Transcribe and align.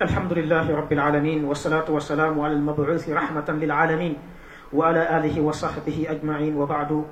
الحمد 0.00 0.32
لله 0.32 0.64
رب 0.64 0.92
العالمين 0.92 1.44
والصلاة 1.44 1.84
والسلام 1.84 2.40
على 2.40 2.56
المبعوث 2.56 3.04
رحمة 3.04 3.48
للعالمين 3.48 4.14
وعلى 4.72 5.02
آله 5.16 5.36
وصحبه 5.40 5.98
أجمعين 6.08 6.56
وبعد 6.56 7.04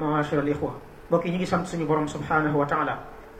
معاشر 0.00 0.40
الإخوة 0.40 0.72
بكي 1.12 1.36
نيجي 1.36 1.44
سانت 1.44 1.68
سني 1.68 1.84
برام 1.84 2.08
سبحانه 2.08 2.56
وتعالى 2.56 2.94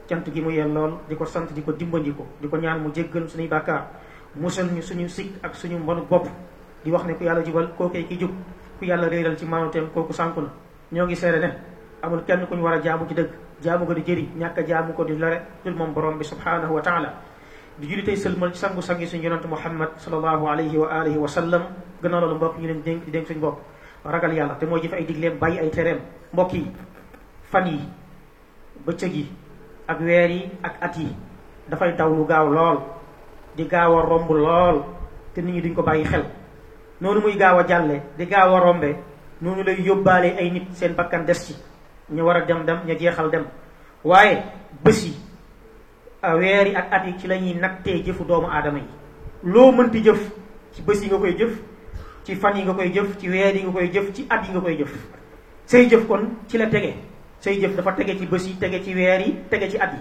كانت 0.05 0.29
جيمو 0.31 0.53
يالل 0.53 1.09
ديكو 1.09 1.25
سانت 1.25 1.57
ديكو 1.57 1.81
ديمبو 1.81 1.99
ديكو 1.99 2.25
ديكو 2.45 2.57
نيان 2.61 2.85
مجيجل 2.85 3.25
سني 3.25 3.49
بكا 3.49 3.89
موسن 4.37 4.69
ني 4.77 4.85
سني 4.85 5.09
سيك 5.09 5.41
اك 5.49 5.57
سني 5.57 5.81
مبان 5.81 6.05
بوب 6.05 6.29
دي 6.85 6.93
وخني 6.93 7.17
كو 7.17 7.25
يالل 7.25 7.41
جيبال 7.41 7.73
كو 7.81 7.89
كي 7.89 8.05
كيجوب 8.05 8.33
كو 8.81 8.85
يالل 8.85 9.09
ريلال 9.09 9.37
جي 9.41 9.49
مانو 9.49 9.73
تيم 9.73 9.89
كو 9.97 10.05
كو 10.05 10.13
سانكونا 10.13 10.53
نيوغي 10.93 11.17
سيرنة 11.17 11.57
أمول 12.05 12.21
كن 12.29 12.45
كن 12.45 12.61
وارا 12.61 12.85
جامو 12.85 13.09
كدك 13.09 13.31
جامو 13.65 13.89
كدجيري 13.89 14.37
نيكا 14.37 14.61
جامو 14.61 14.93
كدجلاري 14.93 15.65
كل 15.65 15.73
من 15.73 15.97
برام 15.97 16.21
سبحانه 16.21 16.69
وتعالى 16.69 17.30
di 17.81 17.87
julli 17.89 18.03
tey 18.05 18.17
ci 18.17 18.29
sangu 18.61 18.81
sangi 18.83 19.07
suñu 19.07 19.25
yonante 19.25 19.49
muhammad 19.49 19.97
salallahu 19.97 20.45
alayhi 20.49 20.77
wa 20.77 20.89
alihi 21.01 21.17
wa 21.19 21.29
sallam 21.29 21.63
gannaaw 22.03 22.21
loolu 22.21 22.37
mbokk 22.37 22.55
ñu 22.61 22.67
leen 22.69 22.83
dénk 22.85 23.05
di 23.05 23.11
dénk 23.11 23.27
suñu 23.27 23.41
bopp 23.41 23.59
ragal 24.05 24.33
yàlla 24.37 24.55
te 24.61 24.67
mooy 24.67 24.81
jëfe 24.83 24.97
ay 24.97 25.05
digleem 25.05 25.39
bàyyi 25.39 25.59
ay 25.59 25.71
tereem 25.71 25.99
mbokk 26.33 26.53
yi 26.53 26.67
fan 27.51 27.67
yi 27.67 27.81
bëccëg 28.87 29.13
yi 29.15 29.25
ak 29.89 29.99
weer 30.01 30.31
yi 30.31 30.51
ak 30.63 30.75
at 30.81 30.97
yi 30.97 31.09
dafay 31.69 31.97
daw 31.97 32.09
lu 32.13 32.27
gaaw 32.27 32.47
lool 32.53 32.79
di 33.57 33.65
gaaw 33.67 34.01
romb 34.07 34.31
lool 34.31 34.77
te 35.35 35.41
nit 35.43 35.55
ñi 35.55 35.61
duñ 35.63 35.75
ko 35.75 35.83
bàyyi 35.83 36.05
xel. 36.05 36.25
Noonu 37.01 37.21
muy 37.21 37.37
gaaw 37.37 37.63
di 38.19 38.25
gaaw 38.27 38.59
rombe 38.61 38.97
lay 39.41 40.35
ay 40.39 40.51
nit 40.51 40.67
seen 40.75 40.95
bakkan 40.95 41.25
des 41.27 41.35
ci. 41.47 41.55
Ñu 42.11 42.23
war 42.25 42.37
a 42.37 42.41
dem 42.45 42.65
dem 42.67 42.79
ña 42.87 42.95
jeexal 42.99 43.31
dem. 43.31 43.45
Yi 44.85 45.30
weer 46.23 46.67
yi 46.69 46.75
ak 46.77 46.93
at 46.93 47.07
yi 47.07 47.17
ci 47.19 47.27
la 47.27 47.37
ñuy 47.37 47.55
nattee 47.55 48.03
jëfu 48.05 48.25
doomu 48.25 48.47
aadama 48.49 48.79
yi. 48.79 48.85
Loo 49.45 49.73
mënti 49.73 50.03
jëf 50.05 50.21
ci 50.73 50.83
bés 50.83 51.01
yi 51.03 51.09
nga 51.09 51.17
koy 51.19 51.35
jëf 51.37 51.53
ci 52.25 52.35
fan 52.37 52.57
yi 52.57 52.63
nga 52.65 52.75
koy 52.75 52.93
jëf 52.93 53.17
ci 53.19 53.29
weer 53.29 53.57
yi 53.57 53.63
nga 53.63 53.73
koy 53.73 53.89
jëf 53.93 54.13
ci 54.13 54.27
at 54.29 54.45
yi 54.47 54.61
koy 54.61 54.77
jëf. 54.77 54.93
Say 55.67 55.89
kon 56.07 56.29
ci 56.47 56.59
la 56.59 56.67
tege. 56.67 56.95
Say 57.39 57.59
jëf 57.61 57.75
tege 57.97 58.19
ci 58.19 58.27
bés 58.27 58.47
yi 58.47 58.57
tege 58.59 58.83
ci 58.85 58.95
weer 58.95 59.21
yi 59.21 59.35
tege 59.51 59.71
ci 59.71 59.79
at 59.79 59.93
yi. 59.93 60.01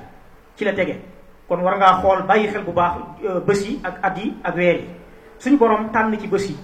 Ci 0.58 0.66
la 0.66 0.74
tege. 0.74 1.00
Kon 1.48 1.62
war 1.62 1.78
ngaa 1.78 2.02
xool 2.02 2.24
bàyyi 2.28 2.48
xel 2.48 2.64
bu 2.64 2.72
baax 2.74 2.94
bés 3.48 3.66
yi 3.68 3.80
ak 3.84 4.00
at 4.04 4.18
yi 4.18 4.34
ak 4.44 4.56
weer 4.56 4.76
yi. 4.76 4.88
Suñu 5.40 5.58
borom 5.58 5.90
tànn 5.92 6.20
ci 6.20 6.28
bés 6.28 6.50
yi 6.50 6.56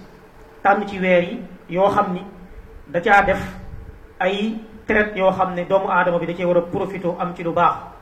tànn 0.64 0.86
ci 0.88 1.00
weer 1.00 1.24
yi 1.24 1.40
yoo 1.70 1.90
xam 1.90 2.14
ni 2.14 2.22
da 2.88 3.00
caa 3.02 3.22
def 3.24 3.42
ay 4.20 4.60
traite 4.86 5.16
yoo 5.18 5.32
xam 5.32 5.54
ne 5.56 5.66
doomu 5.66 5.88
aadama 5.90 6.20
bi 6.20 6.26
da 6.26 6.34
cee 6.34 6.46
war 6.46 6.58
a 6.58 6.62
profité 6.62 7.08
am 7.20 7.34
ci 7.36 7.44
lu 7.44 7.54
baax. 7.54 7.96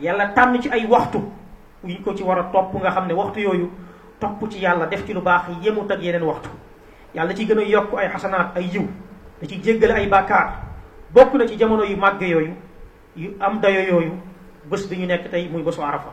Yàlla 0.00 0.26
tànn 0.34 0.60
ci 0.62 0.68
ay 0.70 0.86
waxtu 0.86 1.18
yuñ 1.84 2.02
ko 2.02 2.14
ci 2.14 2.22
war 2.22 2.38
a 2.38 2.42
topp 2.52 2.74
nga 2.74 2.90
xam 2.90 3.06
ne 3.06 3.14
waxtu 3.14 3.40
yooyu 3.40 3.70
topp 4.20 4.48
ci 4.50 4.58
yàlla 4.60 4.86
def 4.86 5.04
ci 5.06 5.12
lu 5.12 5.20
baax 5.20 5.42
yemut 5.62 5.90
ak 5.90 6.00
yeneen 6.02 6.22
waxtu. 6.22 6.48
Yàlla 7.14 7.34
ci 7.34 7.46
gën 7.46 7.58
a 7.58 7.62
yokk 7.62 7.94
ay 7.98 8.08
xasanaat 8.08 8.56
ay 8.56 8.64
yiw 8.72 8.86
da 9.40 9.46
ci 9.48 9.60
jéggale 9.62 9.92
ay 9.94 10.06
bàkkaar. 10.08 10.52
Bokk 11.12 11.34
na 11.34 11.46
ci 11.46 11.56
jamono 11.58 11.84
yu 11.84 11.96
màgg 11.96 12.20
yooyu 12.22 12.54
yu 13.16 13.30
am 13.40 13.60
dayo 13.60 13.80
yooyu 13.88 14.12
bés 14.70 14.86
bi 14.88 14.96
ñu 14.96 15.06
nekk 15.06 15.30
tey 15.30 15.48
muy 15.48 15.62
bésu 15.62 15.80
arafa. 15.82 16.10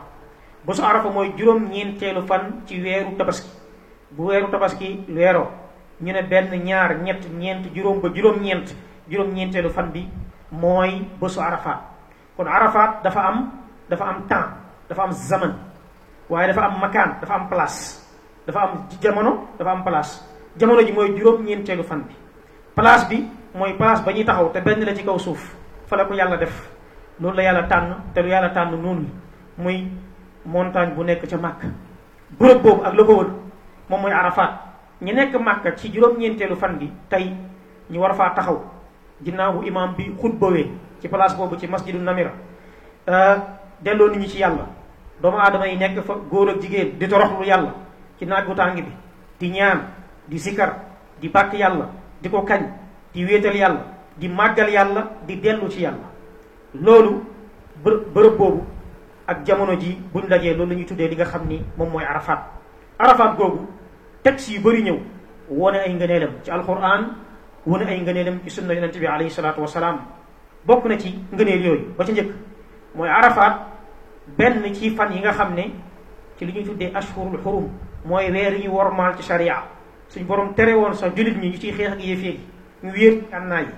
Bésu 0.66 0.82
arafa 0.82 1.08
mooy 1.10 1.32
juróom-ñeenteelu 1.36 2.22
fan 2.26 2.62
ci 2.66 2.80
weeru 2.82 3.16
tabaski. 3.16 3.48
Bu 4.10 4.24
weeru 4.26 4.48
tabaski 4.50 5.04
weeroo 5.08 5.46
ñu 6.00 6.12
ne 6.12 6.22
benn 6.22 6.64
ñaar 6.64 6.96
ñett 7.02 7.28
ñeent 7.38 7.74
juróom 7.74 8.00
ba 8.00 8.08
juróom-ñeent 8.14 8.74
juróom-ñeenteelu 9.08 9.70
fan 9.70 9.90
bi 9.92 10.08
mooy 10.50 11.04
bésu 11.20 11.40
arafaat 11.40 11.80
kon 12.36 12.46
arafaat 12.46 13.02
dafa 13.04 13.20
am 13.20 13.50
dafa 13.88 14.04
am 14.04 14.26
temps 14.28 14.48
dafa 14.88 15.02
am 15.02 15.12
zaman 15.12 15.54
waaye 16.28 16.46
dafa 16.48 16.62
am 16.66 16.80
makaan 16.80 17.16
dafa 17.20 17.34
am 17.34 17.48
place 17.48 18.08
dafa 18.46 18.60
am 18.60 18.88
jamono 19.00 19.48
dafa 19.58 19.70
am 19.70 19.82
place. 19.84 20.20
Jamono 20.58 20.82
ji 20.82 20.92
mooy 20.92 21.14
juróom-ñeenteelu 21.14 21.84
fan 21.84 22.02
bi. 22.08 22.14
Place 22.74 23.06
bi 23.08 23.28
mooy 23.54 23.74
place 23.76 24.02
ba 24.04 24.12
ñuy 24.12 24.24
taxaw 24.24 24.50
te 24.52 24.60
benn 24.60 24.84
la 24.84 24.94
ci 24.94 25.04
kaw 25.04 25.18
suuf 25.18 25.54
fa 25.86 25.96
la 25.96 26.04
ko 26.04 26.14
yàlla 26.14 26.36
def. 26.36 26.68
Loolu 27.20 27.36
la 27.36 27.42
yàlla 27.42 27.62
tànn 27.68 27.94
te 28.14 28.22
lu 28.22 28.28
yàlla 28.28 28.48
tànn 28.50 28.70
noonu 28.82 29.06
muy 29.58 29.86
montagne 30.44 30.94
bu 30.94 31.02
nekk 31.04 31.26
ca 31.28 31.36
màkk 31.36 31.62
bërëb 32.38 32.62
boobu 32.62 32.82
ak 32.84 32.94
la 32.94 33.04
ko 33.04 33.12
wër 33.16 33.28
moom 33.88 34.00
mooy 34.00 34.12
arafaat 34.12 34.50
ñi 35.02 35.12
nekk 35.12 35.34
màkk 35.40 35.76
ci 35.76 35.90
juróom-ñeenteelu 35.92 36.56
fan 36.56 36.78
bi 36.78 36.90
tey 37.08 37.32
ñu 37.90 38.00
war 38.00 38.14
faa 38.14 38.34
taxaw. 38.34 38.60
Ginnaaw 39.22 39.52
bu 39.52 39.62
imaam 39.66 39.94
bi 39.96 40.14
xutbawee 40.20 40.70
ci 41.00 41.08
place 41.08 41.36
boobu 41.36 41.56
ci 41.58 41.66
masjidu 41.66 41.98
namira. 41.98 42.30
Delloo 43.80 44.08
nit 44.10 44.18
ñi 44.20 44.28
ci 44.28 44.38
yàlla. 44.38 44.66
Doomu 45.20 45.38
aadama 45.38 45.66
yi 45.66 45.76
nekk 45.76 46.00
fa 46.06 46.14
góor 46.30 46.48
ak 46.50 46.60
jigéen 46.62 46.98
di 46.98 47.08
toroxlu 47.08 47.44
yàlla 47.44 47.74
ci 48.18 48.24
naaj 48.26 48.46
bu 48.46 48.54
tàng 48.54 48.74
bi 48.76 48.84
di 49.40 49.50
ñaan 49.50 49.80
di 50.28 50.38
sikar 50.38 50.74
di 51.20 51.28
bàkk 51.28 51.52
yàlla 51.54 51.88
di 52.22 52.28
ko 52.30 52.42
kañ 52.42 52.62
di 53.14 53.24
wéetal 53.24 53.54
yàlla 53.56 53.82
di 54.16 54.28
màggal 54.28 54.68
yàlla 54.70 55.10
di 55.26 55.36
dellu 55.40 55.68
ci 55.68 55.80
yàlla. 55.82 56.06
Loolu 56.74 57.22
bë 57.82 57.90
bërëb 58.14 58.36
boobu 58.36 58.62
ak 59.26 59.44
jamono 59.44 59.76
ji 59.78 59.98
buñ 60.12 60.28
dajee 60.28 60.54
loolu 60.54 60.70
la 60.70 60.76
ñuy 60.76 60.84
tuddee 60.86 61.08
li 61.08 61.14
nga 61.16 61.24
xam 61.24 61.46
ni 61.48 61.62
moom 61.76 61.90
mooy 61.90 62.04
arafaat 62.04 62.38
arafaat 62.98 63.36
googu 63.36 63.66
texte 64.22 64.50
yu 64.52 64.60
bëri 64.60 64.82
ñëw 64.82 64.98
wone 65.50 65.76
ay 65.78 65.94
ngëneelam 65.94 66.30
ci 66.44 66.50
alquran 66.50 67.14
wone 67.66 67.82
ay 67.86 68.00
ngëneelam 68.00 68.38
ci 68.44 68.50
sunna 68.50 68.74
yonente 68.74 68.98
bi 68.98 69.06
alayhi 69.06 69.30
salaatu 69.30 69.60
wasalaam 69.60 69.98
bokk 70.64 70.84
na 70.86 70.98
ci 70.98 71.18
ngëneel 71.32 71.64
yooyu 71.64 71.94
ba 71.96 72.04
ca 72.04 72.12
njëkk. 72.12 72.47
Mooy 72.98 73.08
arafaat 73.08 73.54
benn 74.36 74.74
ci 74.74 74.90
fan 74.90 75.12
yi 75.14 75.20
nga 75.22 75.30
xam 75.32 75.54
ne 75.54 75.70
ci 76.36 76.44
li 76.44 76.52
ñuy 76.52 76.64
tuddee 76.64 76.90
ashhurul 76.94 77.38
xurum 77.40 77.70
mooy 78.04 78.30
weer 78.30 78.54
yi 78.58 78.68
wormaal 78.68 79.14
ci 79.16 79.22
sharia. 79.22 79.62
Suñ 80.08 80.24
borom 80.26 80.54
tere 80.54 80.74
woon 80.74 80.94
sax 80.94 81.14
jullit 81.14 81.36
ñi 81.38 81.48
ñu 81.50 81.56
ciy 81.58 81.72
xeex 81.72 81.92
ak 81.92 82.00
yéeféer 82.02 82.36
ñu 82.82 82.90
wéer 82.92 83.14
ànnaa 83.32 83.60
yi. 83.60 83.68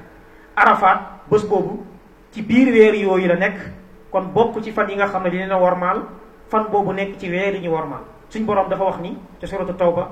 Arafaat 0.56 1.00
bés 1.30 1.44
boobu 1.48 1.84
ci 2.32 2.42
biir 2.42 2.68
la 3.28 3.34
nekk. 3.36 3.58
Kon 4.10 4.22
bokk 4.32 4.62
ci 4.62 4.72
fan 4.72 4.88
yi 4.88 4.96
nga 4.96 5.06
xam 5.06 5.22
ne 5.22 5.30
dina 5.30 5.58
wormaal 5.58 6.02
fan 6.48 6.64
boobu 6.70 6.92
nekk 6.92 7.18
ci 7.18 7.28
weer 7.28 7.54
yi 7.54 7.60
ñu 7.60 7.70
wormaal. 7.70 8.02
Suñ 8.30 8.44
borom 8.46 8.68
dafa 8.68 8.84
wax 8.84 9.00
ni 9.00 9.16
te 9.38 9.46
suratu 9.46 9.74
tawba 9.74 10.08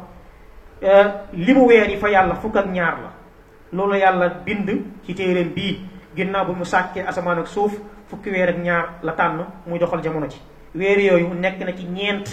li 1.32 1.54
mu 1.54 1.66
weer 1.66 1.88
yi 1.88 1.96
fa 1.96 2.08
yàlla 2.10 2.34
fukk 2.34 2.56
ak 2.56 2.66
ñaar 2.66 2.98
la. 3.00 3.12
Loolu 3.72 3.96
yàlla 3.96 4.28
bind 4.44 4.68
ci 5.04 5.14
téeréem 5.14 5.52
bii 5.54 5.97
ginnaaw 6.18 6.46
bu 6.46 6.52
mu 6.58 6.64
sàkkee 6.64 7.06
asamaan 7.06 7.38
ak 7.38 7.46
suuf 7.46 7.78
fukki 8.10 8.30
weer 8.30 8.48
ak 8.50 8.58
ñaar 8.58 8.84
la 9.02 9.12
tànn 9.12 9.46
muy 9.66 9.78
doxal 9.78 10.02
jamono 10.02 10.26
ci 10.28 10.40
weer 10.74 10.98
yooyu 10.98 11.30
nekk 11.34 11.62
na 11.62 11.72
ci 11.72 11.84
ñeent 11.86 12.26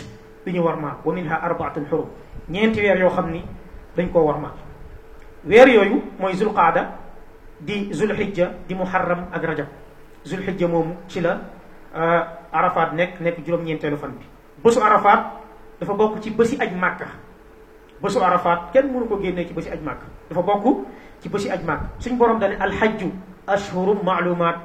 bi 0.45 0.51
ñu 0.53 0.61
warmaal 0.65 0.97
wa 1.05 1.13
minha 1.13 1.35
arbaatun 1.37 1.85
xurum 1.85 2.09
ñeenti 2.49 2.81
weer 2.81 2.97
yoo 2.99 3.09
xam 3.09 3.31
ni 3.31 3.43
dañ 3.97 4.09
koo 4.11 4.25
warmaal. 4.25 4.53
Weer 5.45 5.67
yooyu 5.69 6.01
mooy 6.19 6.33
zulqaada 6.35 6.97
di 7.59 7.93
zulhijja 7.93 8.51
di 8.67 8.75
muharram 8.75 9.27
ak 9.31 9.43
rajab. 9.43 9.67
Zulhijja 10.25 10.67
moomu 10.67 10.95
ci 11.07 11.21
la 11.21 11.39
arafaat 12.51 12.93
nekk 12.93 13.19
nekk 13.21 13.37
juróom-ñeenteelu 13.45 13.97
fan 13.97 14.11
bi. 14.19 14.25
Bésu 14.63 14.79
arafaat 14.81 15.41
dafa 15.79 15.93
bokk 15.93 16.19
ci 16.21 16.29
bési 16.31 16.57
aj 16.59 16.71
màkka. 16.75 17.05
Bésu 18.01 18.19
arafaat 18.19 18.71
kenn 18.73 18.91
mënu 18.91 19.07
ko 19.07 19.17
génnee 19.21 19.47
ci 19.47 19.53
bési 19.53 19.69
aj 19.69 19.79
màkka. 19.81 20.05
Dafa 20.29 20.41
bokk 20.41 20.85
ci 21.21 21.29
bési 21.29 21.49
aj 21.49 21.63
màkka. 21.63 21.85
Suñ 21.99 22.17
borom 22.17 22.39
dane 22.39 22.57
alhajju 22.59 23.11
ashhurum 23.47 23.99
maalumaat 24.03 24.57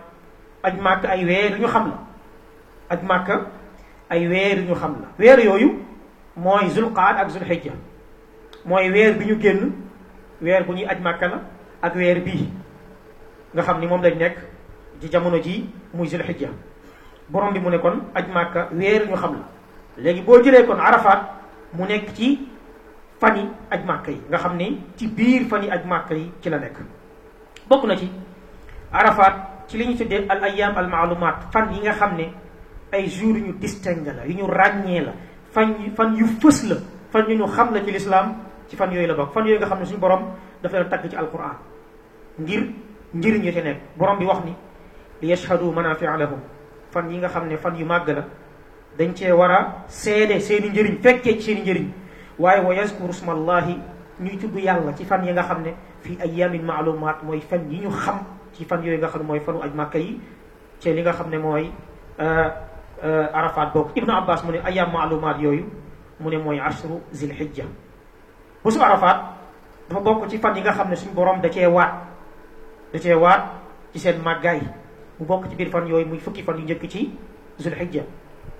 aj 0.63 0.75
màkk 0.81 1.05
ay 1.05 1.25
weer 1.25 1.59
ñu 1.61 1.67
xam 1.69 1.87
la 1.91 1.99
aj 2.89 3.03
màkk 3.03 3.29
ay 4.11 4.29
weer 4.29 4.59
ñu 4.69 4.75
xam 4.75 4.93
la 5.01 5.09
weer 5.19 5.39
yooyu 5.45 5.69
mooy 6.37 6.69
zulqaad 6.71 7.17
ak 7.17 7.31
zulhijja 7.31 7.73
mooy 8.65 8.91
weer 8.91 9.15
bi 9.19 9.25
ñu 9.27 9.41
génn 9.41 9.73
weer 10.41 10.65
bu 10.65 10.73
ñuy 10.73 10.85
aj 10.87 11.01
màkk 11.01 11.21
la 11.23 11.41
ak 11.83 11.95
weer 11.95 12.21
bii 12.21 12.49
nga 13.55 13.63
xam 13.63 13.81
ni 13.81 13.87
moom 13.87 14.03
lañ 14.03 14.17
nekk 14.19 14.37
ci 15.01 15.09
jamono 15.11 15.39
ji 15.43 15.67
muy 15.95 16.09
zulhijja 16.09 16.49
borom 17.29 17.53
bi 17.55 17.61
mu 17.61 17.71
ne 17.71 17.79
kon 17.79 18.01
aj 18.15 18.25
màkka 18.35 18.69
weer 18.73 19.07
ñu 19.09 19.17
xam 19.17 19.33
la 19.35 19.45
léegi 20.03 20.21
boo 20.23 20.43
jëlee 20.43 20.67
kon 20.67 20.79
arafaat 20.81 21.21
mu 21.73 21.85
nekk 21.87 22.13
ci 22.15 22.49
fan 23.21 23.37
yi 23.37 23.49
aj 23.71 23.85
màkk 23.85 24.09
yi 24.09 24.21
nga 24.29 24.39
xam 24.39 24.57
ni 24.57 24.81
ci 24.97 25.07
biir 25.07 25.45
fan 25.49 25.63
yi 25.63 25.71
aj 25.71 25.85
màkk 25.87 26.11
yi 26.11 26.33
ci 26.43 26.49
la 26.51 26.59
nekk 26.59 26.77
bokk 27.69 27.85
na 27.85 27.97
ci 27.97 28.11
arafaat 28.93 29.67
ci 29.69 29.77
li 29.79 29.87
ñu 29.87 29.97
tuddee 29.97 30.27
al 30.29 30.45
ayam 30.45 30.77
al 30.77 30.89
maalumaat 30.89 31.51
fan 31.53 31.73
yi 31.73 31.81
nga 31.81 31.93
xam 31.93 32.17
ne 32.17 32.33
ay 32.93 33.07
jours 33.09 33.39
yu 33.39 33.47
ñu 33.47 33.53
distingue 33.59 34.13
la 34.13 34.27
yu 34.27 34.35
ñu 34.35 34.47
ràññee 34.47 35.01
la 35.01 35.13
fan 35.53 35.75
fan 35.97 36.15
yu 36.17 36.27
fës 36.41 36.69
la 36.69 36.77
fan 37.11 37.25
yu 37.29 37.37
ñu 37.37 37.47
xam 37.47 37.75
la 37.75 37.81
ci 37.85 37.91
lislaam 37.93 38.35
ci 38.69 38.77
fan 38.77 38.91
yooyu 38.93 39.07
la 39.07 39.15
bokk 39.15 39.33
fan 39.33 39.45
yooyu 39.47 39.59
nga 39.59 39.67
xam 39.67 39.79
ne 39.81 39.85
suñu 39.87 39.99
borom 40.01 40.23
dafa 40.63 40.79
leen 40.79 40.89
tagg 40.89 41.09
ci 41.11 41.17
alquran 41.17 41.57
ngir 42.39 42.67
njëriñ 43.15 43.45
yu 43.45 43.53
ci 43.53 43.63
nekk 43.63 43.79
borom 43.97 44.19
bi 44.19 44.25
wax 44.25 44.45
ni 44.45 44.55
li 45.23 45.29
yashhadu 45.29 45.71
manafia 45.73 46.17
lahum 46.17 46.41
fan 46.91 47.11
yi 47.11 47.19
nga 47.19 47.29
xam 47.29 47.47
ne 47.49 47.57
fan 47.57 47.77
yu 47.77 47.85
màgg 47.87 48.09
la 48.09 48.25
dañ 48.99 49.15
cee 49.15 49.33
war 49.33 49.51
a 49.51 49.85
seede 49.87 50.41
seeni 50.41 50.69
njëriñ 50.71 51.01
fekkee 51.03 51.39
ci 51.39 51.43
seeni 51.43 51.61
njëriñ 51.63 51.89
waaye 52.39 52.61
wa 52.65 52.75
yazkuru 52.75 53.13
smallahi 53.13 53.79
ñuy 54.21 54.37
tudd 54.37 54.57
yàlla 54.59 54.93
ci 54.97 55.05
fan 55.05 55.25
yi 55.25 55.33
nga 55.33 55.43
xam 55.43 55.63
ne 55.63 55.75
fii 56.03 56.19
ayamin 56.23 56.63
maalumaat 56.65 57.23
mooy 57.23 57.41
fan 57.41 57.71
yi 57.71 57.81
ñu 57.87 57.91
xam 57.91 58.19
ci 58.53 58.65
fan 58.65 58.83
yooyu 58.85 58.99
nga 58.99 59.09
xam 59.09 59.21
ne 59.23 59.27
mooy 59.27 59.41
fanu 59.41 59.61
aj 59.63 59.73
màkka 59.75 59.99
yi 59.99 60.21
ci 60.81 60.93
li 60.93 61.03
nga 61.03 61.13
xam 61.13 61.31
ne 61.31 61.39
mooy 61.39 61.71
arafaat 63.33 63.73
boobu 63.73 63.91
ibnu 63.95 64.13
abbas 64.13 64.43
mu 64.45 64.53
ne 64.53 64.61
ayam 64.65 64.91
maalumaat 64.93 65.41
yooyu 65.41 65.65
mu 66.21 66.31
ne 66.31 66.37
mooy 66.39 66.61
ashru 66.61 67.01
zilhijja 67.13 67.65
bésu 68.65 68.81
arafaat 68.83 69.19
dafa 69.89 70.01
bokk 70.01 70.29
ci 70.29 70.39
fan 70.39 70.55
yi 70.57 70.63
nga 70.63 70.73
xam 70.73 70.89
ne 70.91 70.97
suñu 70.97 71.15
borom 71.15 71.41
da 71.41 71.49
cee 71.49 71.67
waat 71.67 71.93
da 72.93 72.99
cee 72.99 73.15
waat 73.15 73.43
ci 73.93 73.99
seen 73.99 74.21
màggaay 74.23 74.61
mu 75.19 75.27
bokk 75.27 75.49
ci 75.49 75.57
biir 75.57 75.71
fan 75.71 75.87
yooyu 75.89 76.07
muy 76.07 76.19
fukki 76.19 76.43
fan 76.43 76.57
yu 76.59 76.65
njëkk 76.65 76.89
ci 76.89 77.11
zulhijja 77.59 78.03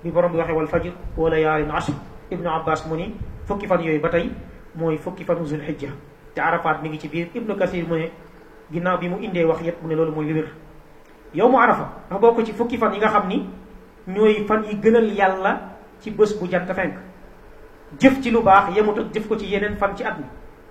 bi 0.03 0.11
borom 0.11 0.31
bi 0.31 0.37
waxee 0.37 0.55
wal 0.55 0.67
fajr 0.67 0.91
wa 1.17 1.29
layaalin 1.29 1.71
ashr 1.71 1.93
ibnu 2.31 2.49
abbas 2.49 2.85
mu 2.87 2.95
ni 2.95 3.15
fukki 3.45 3.67
fan 3.67 3.81
yooyu 3.81 4.01
ba 4.01 4.09
tey 4.09 4.29
mooy 4.75 4.97
fukki 4.97 5.23
fanu 5.23 5.45
zulhijja 5.45 5.89
te 6.33 6.41
arafaat 6.41 6.81
mi 6.81 6.89
ngi 6.89 6.99
ci 6.99 7.07
biir 7.07 7.27
ibnu 7.33 7.55
kasir 7.55 7.85
mu 7.87 7.95
ne 7.95 8.11
ginnaaw 8.71 8.97
bi 8.97 9.09
mu 9.09 9.17
indee 9.21 9.43
wax 9.45 9.61
yépp 9.61 9.81
mu 9.81 9.87
ne 9.89 9.95
loolu 9.95 10.11
mooy 10.11 10.25
li 10.25 10.33
wér. 10.33 10.47
Yow 11.33 11.49
mu 11.49 11.57
arafa 11.59 11.89
dafa 12.09 12.19
bokk 12.21 12.45
ci 12.45 12.53
fukki 12.53 12.77
fan 12.77 12.93
yi 12.93 12.99
nga 12.99 13.07
xam 13.09 13.27
ni 13.27 13.47
ñooy 14.07 14.45
fan 14.47 14.63
yi 14.63 14.75
gënal 14.81 15.11
yàlla 15.13 15.59
ci 15.99 16.11
bés 16.11 16.33
bu 16.39 16.47
jant 16.49 16.65
fenk. 16.73 16.93
Jëf 17.99 18.21
ci 18.21 18.31
lu 18.31 18.41
baax 18.41 18.75
yemut 18.75 18.97
ak 18.99 19.13
jëf 19.13 19.27
ko 19.27 19.35
ci 19.37 19.45
yeneen 19.47 19.75
fan 19.77 19.95
ci 19.95 20.03
at 20.03 20.17
mi 20.17 20.25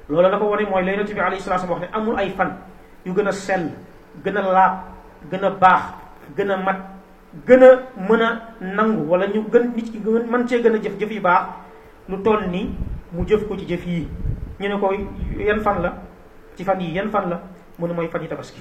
loolu 0.09 0.29
la 0.31 0.39
ko 0.39 0.45
wane 0.51 0.65
mooy 0.69 0.83
bi 1.15 1.21
alayhi 1.21 1.41
salaatu 1.43 1.67
wax 1.71 1.81
ne 1.81 1.87
amul 1.93 2.19
ay 2.19 2.31
fan 2.31 2.57
yu 3.05 3.13
gën 3.15 3.27
a 3.29 3.33
sell 3.33 3.71
gën 4.25 4.37
a 4.37 4.43
laab 4.43 4.73
gën 5.31 5.45
a 5.45 5.51
gën 6.37 6.49
mat 6.65 6.77
gën 7.47 7.63
a 7.63 7.71
mën 8.09 8.23
a 8.23 8.41
nangu 8.61 9.05
wala 9.09 9.27
ñu 9.27 9.45
gën 9.53 9.73
nit 9.77 9.91
ki 9.93 10.01
mën 10.31 10.47
cee 10.49 10.63
gën 10.63 10.75
a 10.75 10.79
jëf 10.83 10.99
jëf 10.99 11.11
yu 11.13 11.21
lu 12.09 12.23
toll 12.23 12.49
ni 12.49 12.75
mu 13.13 13.25
jëf 13.27 13.47
ko 13.49 13.57
ci 13.57 13.67
jëf 13.67 13.87
yii. 13.87 14.09
Ñu 14.61 14.69
ne 14.69 14.79
ko 14.81 14.93
yan 15.39 15.61
fan 15.61 15.81
la? 15.83 15.93
Ci 16.57 16.65
fan 16.65 16.81
yi 16.81 16.93
yan 16.93 17.11
fan 17.11 17.29
la 17.31 17.41
mu 17.81 17.87
ne 17.89 17.93
mooy 17.95 18.09
fan 18.09 18.23
yi 18.23 18.29
tabaski 18.29 18.61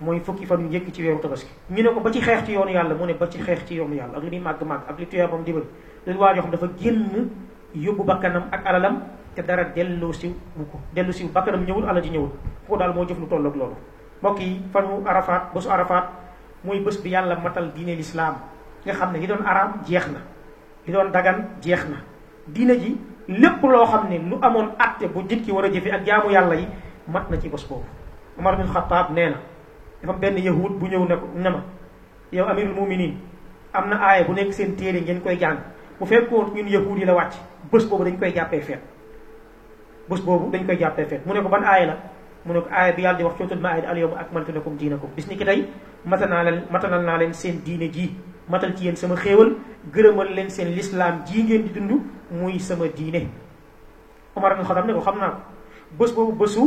mooy 0.00 0.20
fukki 0.20 0.46
fan 0.46 0.60
yu 0.62 0.68
njëkk 0.68 0.92
ci 0.94 1.02
weeru 1.02 1.20
tabaski 1.20 1.50
ñu 1.70 1.82
ne 1.82 1.90
ko 1.92 2.00
ba 2.00 2.10
ci 2.12 2.20
xeex 2.20 2.44
ci 2.46 2.52
yoonu 2.52 2.70
yàlla 2.70 2.94
mu 2.94 3.04
ne 3.06 3.14
ba 3.14 3.26
ci 3.28 3.38
xeex 3.42 3.64
ci 3.66 3.74
yoonu 3.74 3.94
yàlla 3.94 4.16
ak 4.16 4.22
li 4.24 4.30
muy 4.30 4.40
màgg-màgg 4.40 4.82
ak 4.88 4.98
li 4.98 5.06
tuyaabam 5.06 5.42
di 5.44 5.52
bëri 5.52 5.66
loolu 6.06 6.20
waa 6.20 6.34
joo 6.34 6.42
xam 6.42 6.50
dafa 6.50 6.66
génn 6.78 7.30
yóbbu 7.74 8.04
bakkanam 8.04 8.44
ak 8.52 8.66
alalam 8.66 9.02
te 9.34 9.42
dara 9.42 9.64
dellu 9.64 10.12
siw 10.12 10.32
wu 10.56 10.64
ko 10.70 10.80
dellu 10.94 11.12
siw. 11.12 11.28
Bakkanam 11.28 11.64
ñëwul 11.66 11.84
alal 11.88 12.02
ji 12.02 12.10
ñëwul. 12.10 12.30
Ko 12.68 12.76
daal 12.76 12.94
moo 12.94 13.04
jëf 13.06 13.18
lu 13.18 13.26
toll 13.26 13.46
ak 13.46 13.54
loolu. 13.56 13.76
Mbokk 14.22 14.40
yi 14.40 14.62
fanu 14.72 15.02
arafaat 15.06 15.54
bésu 15.54 15.68
arafaat 15.70 16.06
mooy 16.64 16.80
bés 16.80 16.98
bi 17.02 17.10
yàlla 17.10 17.36
matal 17.38 17.70
diine 17.74 17.94
lislaam. 17.96 18.36
Nga 18.84 18.92
xam 18.94 19.12
ne 19.12 19.18
li 19.18 19.26
doon 19.26 19.42
araam 19.46 19.72
jeex 19.86 20.06
na. 20.08 20.18
Li 20.86 20.92
doon 20.92 21.10
dagan 21.12 21.46
jeex 21.62 21.84
na. 21.88 21.96
Diine 22.46 22.74
ji 22.78 22.96
lépp 23.28 23.62
loo 23.62 23.86
xam 23.86 24.08
ne 24.08 24.18
lu 24.18 24.36
amoon 24.42 24.70
atte 24.78 25.06
bu 25.08 25.22
nit 25.22 25.44
ki 25.44 25.52
war 25.52 25.64
a 25.64 25.68
jëfe 25.70 25.90
ak 25.92 26.04
jaamu 26.04 26.30
yàlla 26.30 26.54
yi 26.54 26.66
mat 27.08 27.30
na 27.30 27.36
ci 27.40 27.48
bés 27.48 27.64
boobu 27.68 27.84
Umar 28.38 28.56
bin 28.56 28.66
Xattaab 28.66 29.10
nee 29.12 29.28
na 29.30 29.36
dafa 30.02 30.18
benn 30.18 30.38
yahud 30.38 30.72
bu 30.78 30.86
ñëw 30.86 31.04
ne 31.08 31.16
ko 31.16 31.26
ne 31.34 31.48
ma 31.50 31.62
yow 32.32 32.46
amirul 32.48 32.74
muminin 32.74 33.14
am 33.72 33.88
na 33.88 33.96
aaya 33.96 34.24
bu 34.24 34.32
nekk 34.34 34.52
seen 34.52 34.76
téere 34.76 35.00
ngeen 35.00 35.20
koy 35.20 35.36
jàng 35.38 35.58
bu 35.98 36.06
fekkoon 36.06 36.54
ñun 36.54 36.68
yahud 36.68 36.98
yi 36.98 37.04
la 37.04 37.14
wàcc 37.14 37.34
bés 37.72 37.84
boobu 37.88 38.04
dañ 38.04 38.18
koy 38.18 38.32
jàppee 38.34 38.60
feet 38.60 38.80
bés 40.08 40.20
boobu 40.24 40.50
dañ 40.50 40.66
koy 40.66 40.76
jàppee 40.78 41.04
feet 41.06 41.26
mu 41.26 41.34
ne 41.34 41.42
ko 41.42 41.48
ban 41.48 41.62
aaya 41.64 41.86
la 41.86 41.96
mu 42.44 42.52
ne 42.54 42.60
ko 42.60 42.68
aaya 42.72 42.92
bi 42.92 43.02
yàlla 43.02 43.18
di 43.18 43.24
wax 43.24 43.34
cootul 43.36 43.60
maayida 43.60 43.88
al 43.88 43.98
yawma 43.98 44.16
akmaltu 44.20 44.52
lakum 44.52 44.76
diinakum 44.76 45.10
bis 45.16 45.28
ni 45.28 45.36
ki 45.36 45.44
tey 45.44 45.66
matal 46.04 46.28
naa 46.28 46.42
leen 46.42 46.62
matalal 46.70 47.02
naa 47.04 47.16
leen 47.18 47.32
seen 47.34 47.60
diine 47.64 47.90
ji 47.92 48.14
matal 48.48 48.74
ci 48.76 48.84
yéen 48.84 48.96
sama 48.96 49.16
xéewal 49.16 49.54
gërëmal 49.92 50.34
leen 50.34 50.50
seen 50.50 50.68
lislaam 50.74 51.22
jii 51.26 51.42
ngeen 51.42 51.62
di 51.62 51.70
dund 51.80 52.00
muy 52.30 52.58
sama 52.58 52.86
diine 52.88 53.28
Omar 54.34 54.52
ibn 54.52 54.64
Xattaab 54.64 54.86
ne 54.86 54.92
ko 54.94 55.00
xam 55.00 55.18
naa 55.18 55.30
ko 55.30 55.40
bés 55.98 56.12
boobu 56.14 56.32
bésu 56.32 56.60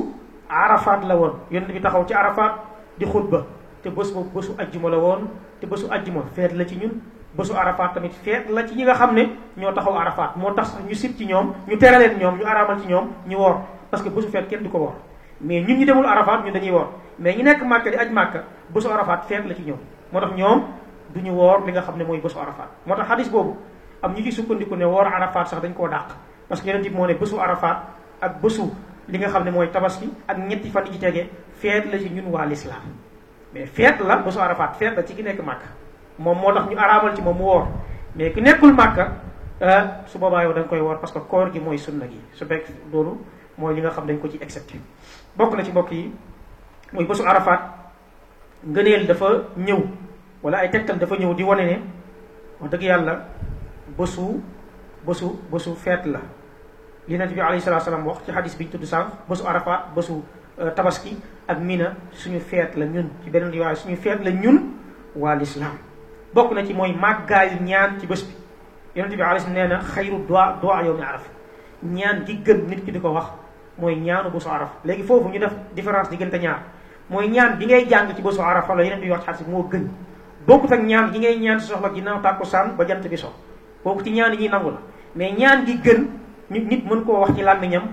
arafaat 0.50 1.04
la 1.08 1.16
woon. 1.16 1.34
Yonent 1.52 1.72
bi 1.74 1.80
taxaw 1.82 2.06
ci 2.08 2.14
arafaat 2.14 2.54
di 2.98 3.06
xutba. 3.06 3.46
Te 3.84 3.90
bés 3.90 4.12
boobu 4.14 4.40
bésu 4.40 4.52
ajjuma 4.58 4.90
la 4.90 4.98
woon. 4.98 5.28
Te 5.60 5.66
bésu 5.68 5.86
ajjuma 5.92 6.22
feet 6.34 6.54
la 6.54 6.66
ci 6.66 6.76
ñun. 6.78 6.92
Bésu 7.38 7.54
arafaat 7.56 7.94
tamit 7.94 8.12
feet 8.24 8.50
la 8.50 8.66
ci 8.68 8.76
ñi 8.76 8.84
nga 8.84 8.94
xam 8.94 9.14
ne 9.16 9.30
taxaw 9.76 9.96
arafaat 9.98 10.36
moo 10.36 10.52
tax 10.54 10.78
ñu 10.88 10.94
sib 10.96 11.16
ci 11.18 11.26
ñoom 11.26 11.54
ñu 11.68 11.78
teraleen 11.78 12.18
ñoom 12.20 12.38
ñu 12.38 12.46
araamal 12.46 12.80
ci 12.80 12.88
ñoom 12.88 13.08
ñu 13.28 13.36
woor. 13.38 13.58
Parce 13.90 14.04
que 14.04 14.10
bésu 14.10 14.28
feet 14.30 14.48
kenn 14.48 14.64
du 14.64 14.70
ko 14.70 14.78
woor. 14.78 14.94
Mais 15.42 15.62
ñun 15.62 15.78
ñu 15.80 15.86
demul 15.86 16.06
arafaat 16.06 16.44
ñun 16.46 16.54
dañuy 16.54 16.72
woor. 16.72 16.88
Mais 17.20 17.36
ñu 17.36 17.44
nekk 17.44 17.64
màkka 17.64 17.90
di 17.90 17.98
aj 17.98 18.10
màkka 18.12 18.44
bésu 18.70 18.88
arafaat 18.90 19.24
feet 19.28 19.46
la 19.48 19.54
ci 19.56 19.64
ñoom. 19.64 19.80
Moo 20.12 20.20
tax 20.22 20.32
ñoom 20.36 20.62
du 21.14 21.20
ñu 21.22 21.32
woor 21.34 21.66
li 21.66 21.72
nga 21.72 21.82
xam 21.82 21.98
ne 21.98 22.04
mooy 22.04 22.20
bésu 22.20 22.38
arafaat 22.40 22.70
tax 22.86 23.10
am 24.04 24.12
ñu 24.14 24.22
ci 24.24 24.32
sukkandiku 24.32 24.76
ne 24.76 24.86
woor 24.86 25.08
arafaat 25.08 25.48
sax 25.48 25.62
dañ 25.64 25.74
koo 25.74 25.88
dàq. 25.88 26.12
Parce 26.50 26.62
que 26.62 26.68
yonent 26.70 26.84
bi 26.84 26.90
moo 26.90 27.08
ne 27.08 27.14
bésu 27.16 27.40
arafaat 27.40 27.78
ak 28.22 28.42
bésu 28.42 28.64
li 29.08 29.18
nga 29.18 29.28
xam 29.30 29.44
ne 29.44 29.52
mooy 29.52 29.68
tabaski 29.72 30.10
ak 30.28 30.38
ñetti 30.38 30.70
fan 30.70 30.86
yi 30.86 30.92
ci 30.94 31.00
tege 31.00 31.30
feet 31.60 31.86
la 31.92 31.98
ci 32.00 32.10
ñun 32.10 32.32
waa 32.32 32.46
lislaam 32.46 32.82
mais 33.54 33.66
feet 33.66 34.00
la 34.00 34.18
bésu 34.18 34.40
arafaat 34.40 34.76
feet 34.80 34.96
la 34.96 35.04
ci 35.04 35.14
ki 35.16 35.24
nekk 35.24 35.40
màkka 35.44 35.68
moom 36.20 36.38
moo 36.38 36.54
tax 36.54 36.66
ñu 36.70 36.78
araamal 36.78 37.16
ci 37.16 37.22
moom 37.22 37.38
mu 37.38 37.44
woor. 37.44 37.68
Mais 38.16 38.34
ki 38.34 38.42
nekkul 38.42 38.74
màkka 38.74 39.12
su 40.06 40.18
boobaa 40.20 40.44
yow 40.44 40.54
da 40.54 40.64
koy 40.64 40.80
woor 40.80 41.00
parce 41.00 41.14
que 41.14 41.20
koor 41.28 41.52
gi 41.52 41.60
mooy 41.60 41.78
sunna 41.78 42.06
gi. 42.08 42.20
Su 42.34 42.46
fekk 42.46 42.66
loolu 42.92 43.18
mooy 43.58 43.74
li 43.76 43.82
nga 43.82 43.90
xam 43.90 44.06
dañ 44.08 44.20
ko 44.20 44.28
ci 44.30 44.38
excepté 44.42 44.80
bokk 45.36 45.56
na 45.56 45.64
ci 45.64 45.72
mbokk 45.72 45.92
yi 45.92 46.12
mooy 46.94 47.06
bésu 47.06 47.24
arafaat 47.26 47.62
ngëneel 48.68 49.08
dafa 49.08 49.26
ñëw 49.58 49.80
wala 50.44 50.58
ay 50.58 50.70
tegtal 50.70 50.98
dafa 51.00 51.16
ñëw 51.16 51.34
di 51.36 51.44
wane 51.44 51.66
ne 51.66 51.80
wax 52.60 52.72
dëgg 52.72 52.82
yàlla 52.84 53.26
bésu 53.98 54.42
bésu 55.06 55.26
bésu 55.52 55.76
feet 55.76 56.06
la. 56.06 56.20
Yonent 57.08 57.34
bi 57.34 57.40
alayhi 57.42 57.62
salaatu 57.62 57.86
salaam 57.86 58.06
wax 58.08 58.18
ci 58.26 58.32
xadis 58.32 58.56
bi 58.58 58.66
ñu 58.66 58.70
tudd 58.72 58.82
bésu 59.30 59.44
arafaat 59.48 59.94
bésu 59.96 60.14
tabaski 60.76 61.18
ak 61.48 61.60
mina 61.60 61.96
suñu 62.12 62.40
feet 62.40 62.76
la 62.76 62.86
ñun 62.86 63.10
ci 63.24 63.30
beneen 63.30 63.52
riwaaya 63.52 63.76
suñu 63.76 63.96
feet 63.98 64.24
la 64.24 64.32
ñun 64.32 64.72
waa 65.16 65.36
lislaam 65.36 65.78
bokk 66.34 66.52
na 66.54 66.64
ci 66.66 66.74
mooy 66.74 66.94
màggaayu 66.94 67.62
ñaan 67.62 68.00
ci 68.00 68.08
bés 68.08 68.24
bi. 68.26 68.34
Yonent 68.96 69.16
bi 69.16 69.22
alayhi 69.22 69.50
nee 69.52 69.68
na 69.68 69.80
xayru 69.82 70.26
du'a 70.28 70.58
du'a 70.62 70.84
yawmi 70.86 71.02
arafa. 71.02 71.30
Ñaan 71.84 72.26
gi 72.26 72.42
gën 72.46 72.68
nit 72.70 72.86
ki 72.86 72.92
di 72.92 73.00
ko 73.00 73.10
wax 73.10 73.26
mooy 73.78 73.96
ñaanu 73.96 74.30
bésu 74.30 74.48
arafa. 74.50 74.74
Léegi 74.86 75.04
foofu 75.04 75.30
ñu 75.30 75.40
def 75.40 75.54
différence 75.76 76.10
diggante 76.10 76.40
ñaar. 76.40 76.60
Mooy 77.10 77.28
ñaan 77.28 77.58
bi 77.58 77.66
ngay 77.66 77.88
jàng 77.90 78.16
ci 78.16 78.22
bésu 78.22 78.40
arafa 78.42 78.76
la 78.76 78.84
Yonent 78.84 79.02
bi 79.02 79.10
wax 79.10 79.22
ci 79.22 79.26
xadis 79.32 79.48
moo 79.48 79.68
gën. 79.70 79.88
Bokkut 80.48 80.72
ak 80.72 80.82
ñaan 80.84 81.12
gi 81.12 81.20
ngay 81.20 81.40
ñaan 81.40 81.60
soxla 81.60 81.90
ginnaaw 81.94 82.22
tàkkusaan 82.22 82.76
ba 82.78 82.86
jant 82.88 83.02
bi 83.08 83.18
so. 83.18 83.34
Kooku 83.84 84.04
ci 84.04 84.12
ñaan 84.12 84.32
yi 84.34 84.38
ñuy 84.40 84.50
nangu 84.50 84.72
mais 85.16 85.32
ñaan 85.38 85.66
gi 85.66 85.80
gën 85.84 86.08
nit 86.50 86.66
nit 86.70 86.86
mën 86.86 87.04
koo 87.06 87.20
wax 87.22 87.36
ci 87.36 87.42
làmmiñam 87.42 87.84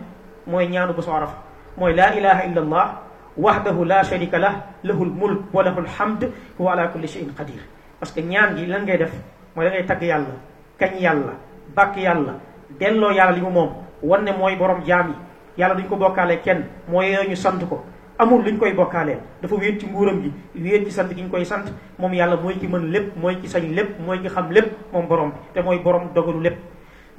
mooy 0.47 0.67
ñaanu 0.69 0.93
bésu 0.95 1.11
arafa 1.11 1.37
mooy 1.77 1.95
laa 1.95 2.15
ilaha 2.15 2.45
illa 2.47 2.61
allah 2.61 3.01
wahdahu 3.37 3.85
la 3.85 4.03
sharika 4.05 4.39
lah 4.39 4.55
lahul 4.83 5.09
mulk 5.11 5.41
wa 5.55 5.63
lahul 5.63 5.87
hamd 5.87 6.31
huwa 6.59 6.73
ala 6.73 6.89
kulli 6.89 7.07
shay'in 7.09 7.33
qadir 7.35 7.61
parce 7.99 8.13
que 8.15 8.21
ñaan 8.23 8.57
gi 8.57 8.67
lan 8.67 8.83
ngay 8.85 8.99
def 8.99 9.13
mooy 9.55 9.65
da 9.67 9.71
ngay 9.73 9.85
tagg 9.87 10.03
yàlla 10.03 10.35
kañ 10.79 10.99
yàlla 11.01 11.33
bàkk 11.75 11.97
yàlla 11.97 12.35
delloo 12.79 13.11
yàlla 13.13 13.33
li 13.33 13.41
mu 13.41 13.51
moom 13.51 13.71
wan 14.03 14.23
ne 14.25 14.33
mooy 14.33 14.57
borom 14.57 14.83
jaam 14.85 15.09
yi 15.09 15.15
yàlla 15.63 15.75
duñ 15.75 15.89
ko 15.89 15.97
bokkaalee 15.97 16.41
kenn 16.43 16.65
mooy 16.89 17.17
ñu 17.29 17.37
sant 17.37 17.61
ko 17.69 17.85
amul 18.19 18.43
luñ 18.45 18.59
koy 18.59 18.73
bokkaaleel 18.75 19.19
dafa 19.43 19.55
wéet 19.57 19.81
ci 19.81 19.87
nguuram 19.87 20.21
gi 20.23 20.33
wéet 20.61 20.85
ci 20.85 20.91
sant 20.91 21.09
gi 21.09 21.23
ñu 21.23 21.29
koy 21.31 21.45
sant 21.45 21.65
moom 21.99 22.13
yàlla 22.13 22.37
mooy 22.37 22.59
ki 22.59 22.67
mën 22.67 22.91
lépp 22.93 23.17
mooy 23.17 23.37
ki 23.41 23.49
sañ 23.49 23.63
lépp 23.75 23.99
mooy 24.01 24.19
ki 24.21 24.29
xam 24.29 24.51
lépp 24.51 24.73
moom 24.93 25.07
borom 25.07 25.31
bi 25.31 25.37
te 25.55 25.61
mooy 25.63 25.79
borom 25.79 26.09
dogalu 26.15 26.41
lépp 26.43 26.59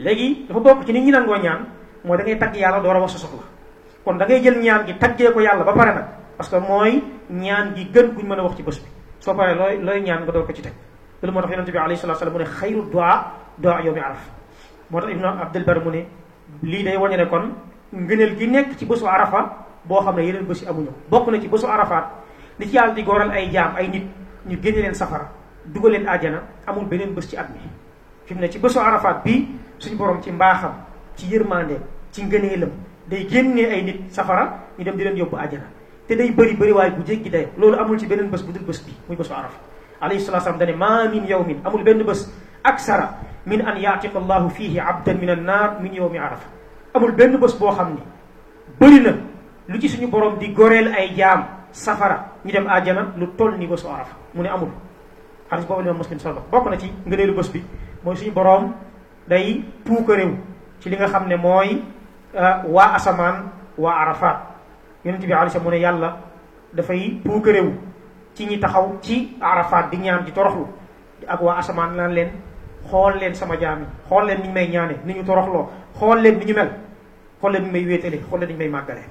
léegi 0.01 0.45
dafa 0.49 0.59
bokk 0.59 0.85
ci 0.85 0.91
nit 0.93 1.03
ñi 1.05 1.11
nangoo 1.11 1.37
ñaan 1.37 1.65
mooy 2.03 2.17
da 2.17 2.23
ngay 2.23 2.37
tagg 2.37 2.55
yàlla 2.55 2.79
door 2.81 2.95
a 2.95 2.99
wax 2.99 3.11
sa 3.13 3.17
soxla. 3.19 3.43
Kon 4.03 4.17
da 4.17 4.25
ngay 4.25 4.41
jël 4.43 4.57
ñaan 4.59 4.85
gi 4.87 4.97
taggee 4.97 5.31
ko 5.31 5.39
yàlla 5.39 5.63
ba 5.63 5.73
pare 5.73 5.93
nag 5.93 6.05
parce 6.37 6.49
que 6.49 6.57
mooy 6.59 7.03
ñaan 7.29 7.75
gi 7.75 7.89
gën 7.93 8.13
guñ 8.13 8.25
mën 8.27 8.39
a 8.39 8.43
wax 8.43 8.55
ci 8.55 8.63
bés 8.63 8.79
bi. 8.81 8.89
Soo 9.19 9.33
paree 9.35 9.55
looy 9.55 9.77
looy 9.81 10.01
ñaan 10.01 10.23
nga 10.23 10.31
door 10.31 10.45
ko 10.45 10.53
ci 10.53 10.61
teg. 10.61 10.73
Loolu 11.21 11.33
moo 11.33 11.41
tax 11.41 11.51
yonente 11.51 11.71
bi 11.71 11.77
alayhi 11.77 11.99
salatu 12.01 12.19
salaam 12.19 12.37
ne 12.37 12.45
xayru 12.45 12.81
du'a 12.91 13.31
du'a 13.57 13.81
yawmi 13.81 13.99
araf. 13.99 14.29
Moo 14.89 15.07
ibnu 15.07 15.25
abdul 15.27 15.63
bar 15.63 15.79
mu 15.85 15.89
ne 15.91 16.05
lii 16.63 16.83
day 16.83 16.97
wañe 16.97 17.17
ne 17.17 17.25
kon 17.27 17.53
ngëneel 17.93 18.37
gi 18.37 18.47
nekk 18.47 18.77
ci 18.77 18.85
bésu 18.85 19.05
arafa 19.05 19.65
boo 19.85 20.01
xam 20.01 20.15
ne 20.15 20.21
yeneen 20.25 20.45
bés 20.45 20.61
yi 20.61 20.67
amuñu 20.67 20.89
bokk 21.09 21.27
na 21.29 21.39
ci 21.39 21.47
bésu 21.47 21.65
arafaat 21.67 22.05
li 22.59 22.67
ci 22.67 22.75
yàlla 22.75 22.93
di 22.93 23.03
gooral 23.03 23.29
ay 23.31 23.49
jaam 23.51 23.75
ay 23.75 23.87
nit 23.87 24.03
ñu 24.47 24.57
génne 24.61 24.93
safara 24.93 25.29
dugal 25.65 25.93
àjjana 26.07 26.41
amul 26.65 26.85
beneen 26.85 27.13
bés 27.13 27.27
ci 27.29 27.37
at 27.37 27.47
mi. 27.49 27.59
Fi 28.25 28.33
mu 28.33 28.39
ne 28.41 28.49
ci 28.49 28.59
bésu 28.59 28.79
arafaat 28.79 29.23
bii 29.23 29.47
suñu 29.81 29.97
borom 29.97 30.21
ci 30.21 30.31
mbaaxam 30.31 30.73
ci 31.17 31.25
yërmande 31.27 31.77
ci 32.11 32.21
ngëneelam 32.23 32.69
day 33.09 33.25
génnee 33.27 33.65
ay 33.65 33.81
nit 33.83 33.99
safara 34.13 34.69
ñu 34.77 34.83
dem 34.85 34.95
di 34.95 35.03
leen 35.03 35.17
yóbbu 35.17 35.35
àjjana. 35.37 35.65
Te 36.07 36.15
day 36.15 36.31
bëri 36.31 36.55
bëri 36.55 36.73
bu 36.95 37.03
jéggi 37.05 37.29
dayo. 37.29 37.47
Loolu 37.57 37.77
amul 37.79 37.99
ci 37.99 38.05
beneen 38.05 38.29
bés 38.29 38.43
bu 38.43 38.51
dul 38.51 38.63
bés 38.63 38.79
bi 38.85 38.93
muy 39.07 39.15
bésu 39.17 39.31
arafa. 39.33 39.57
Alayhi 40.01 40.21
salatu 40.21 40.43
salaam 40.43 40.59
dane 40.59 40.75
ma 40.75 41.07
min 41.07 41.25
yawmin 41.25 41.61
amul 41.65 41.83
benn 41.83 42.03
bés. 42.03 42.29
Aksara 42.63 43.15
min 43.45 43.61
an 43.61 43.77
yaatiqa 43.79 44.17
allahu 44.19 44.49
fihi 44.49 44.79
abdan 44.79 45.15
min 45.19 45.29
an 45.29 45.43
naar 45.43 45.79
min 45.81 45.93
yawmi 45.93 46.17
arafa. 46.17 46.47
Amul 46.93 47.11
benn 47.11 47.37
bés 47.39 47.53
boo 47.59 47.71
xam 47.71 47.93
ni 47.95 48.01
bëri 48.79 49.01
na 49.01 49.11
lu 49.67 49.79
ci 49.79 49.87
suñu 49.89 50.07
borom 50.07 50.37
di 50.37 50.51
goreel 50.53 50.87
ay 50.93 51.15
jaam 51.15 51.45
safara 51.71 52.31
ñu 52.45 52.51
dem 52.51 52.67
àjjana 52.67 53.13
lu 53.17 53.27
toll 53.37 53.57
ni 53.57 53.67
bésu 53.67 53.87
arafa. 53.87 54.15
Mu 54.33 54.41
ne 54.43 54.49
amul. 54.49 54.69
Xadis 55.49 55.65
boobu 55.65 55.81
limam 55.81 55.97
muslim 55.97 56.19
solo. 56.19 56.41
Bokk 56.51 56.69
na 56.69 56.77
ci 56.77 56.91
ngëneelu 57.05 57.33
bés 57.33 57.49
bi 57.51 57.63
mooy 58.03 58.15
suñu 58.15 58.31
borom 58.31 58.73
day 59.27 59.63
puuka 59.85 60.13
réew 60.15 60.35
ci 60.79 60.89
li 60.89 60.95
nga 60.97 61.07
xam 61.07 61.27
ne 61.27 61.35
mooy 61.35 61.81
waa 62.65 62.93
asamaan 62.95 63.49
waa 63.77 63.93
arafaat 64.01 64.37
yonent 65.05 65.25
bi 65.25 65.33
alisa 65.33 65.59
mu 65.59 65.69
ne 65.69 65.77
yàlla 65.79 66.17
dafay 66.73 67.19
puuka 67.23 67.51
réew 67.51 67.71
ci 68.35 68.45
ñi 68.45 68.59
taxaw 68.59 68.97
ci 69.01 69.37
arafaat 69.41 69.89
di 69.91 69.97
ñaan 69.97 70.23
di 70.25 70.31
toroxlu. 70.31 70.67
Ak 71.27 71.41
waa 71.41 71.57
asamaan 71.59 71.95
naan 71.95 72.13
leen 72.13 72.29
xool 72.89 73.19
leen 73.19 73.35
sama 73.35 73.55
jaan 73.59 73.79
yi 73.79 73.85
xool 74.07 74.25
leen 74.25 74.41
ni 74.41 74.47
ñu 74.47 74.53
may 74.53 74.67
ñaane 74.69 74.95
ni 75.05 75.13
ñu 75.13 75.23
toroxloo 75.23 75.69
xool 75.99 76.21
leen 76.21 76.39
ni 76.39 76.45
ñu 76.45 76.53
mel 76.55 76.69
xool 77.39 77.51
leen 77.51 77.63
ni 77.65 77.71
may 77.71 77.85
wéetale 77.85 78.19
xool 78.29 78.39
leen 78.39 78.49
ni 78.49 78.53
ñu 78.55 78.59
may 78.59 78.69
màggale. 78.69 79.01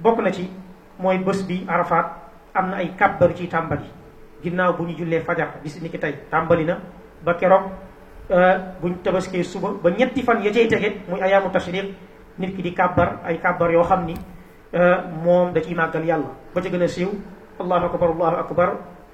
Bokk 0.00 0.18
na 0.20 0.32
ci 0.32 0.50
mooy 0.98 1.18
bés 1.18 1.42
bi 1.46 1.64
arafaat 1.68 2.06
am 2.54 2.70
na 2.70 2.76
ay 2.76 2.92
kàbbaru 2.98 3.34
ci 3.34 3.48
tàmbali. 3.48 3.86
Ginnaaw 4.42 4.72
bu 4.76 4.84
ñu 4.84 4.96
jullee 4.98 5.20
fajar 5.20 5.48
bis 5.62 5.80
ni 5.80 5.88
ki 5.88 5.98
tey 5.98 6.14
tàmbali 6.30 6.64
na 6.64 6.78
ba 7.24 7.34
keroog 7.34 7.62
buñ 8.82 8.94
tabaskee 9.02 9.42
suba 9.44 9.70
ba 9.82 9.90
ñetti 9.90 10.22
fan 10.22 10.42
ya 10.42 10.50
cay 10.52 10.66
tege 10.68 11.02
muy 11.08 11.20
ayaamu 11.22 11.50
tashriq 11.50 11.94
nit 12.38 12.56
ki 12.56 12.62
di 12.62 12.72
kàbbar 12.74 13.20
ay 13.24 13.38
kàbbar 13.38 13.70
yoo 13.72 13.84
xam 13.84 14.04
ni 14.06 14.14
moom 15.24 15.52
da 15.52 15.60
ciy 15.60 15.74
màggal 15.74 16.04
yàlla. 16.04 16.30
Ba 16.54 16.60
ca 16.60 16.68
gën 16.68 16.82
a 16.82 16.88
siiw 16.88 17.08
allahu 17.60 17.86
akbar 17.86 18.10
allahu 18.10 18.36
akbar 18.36 18.68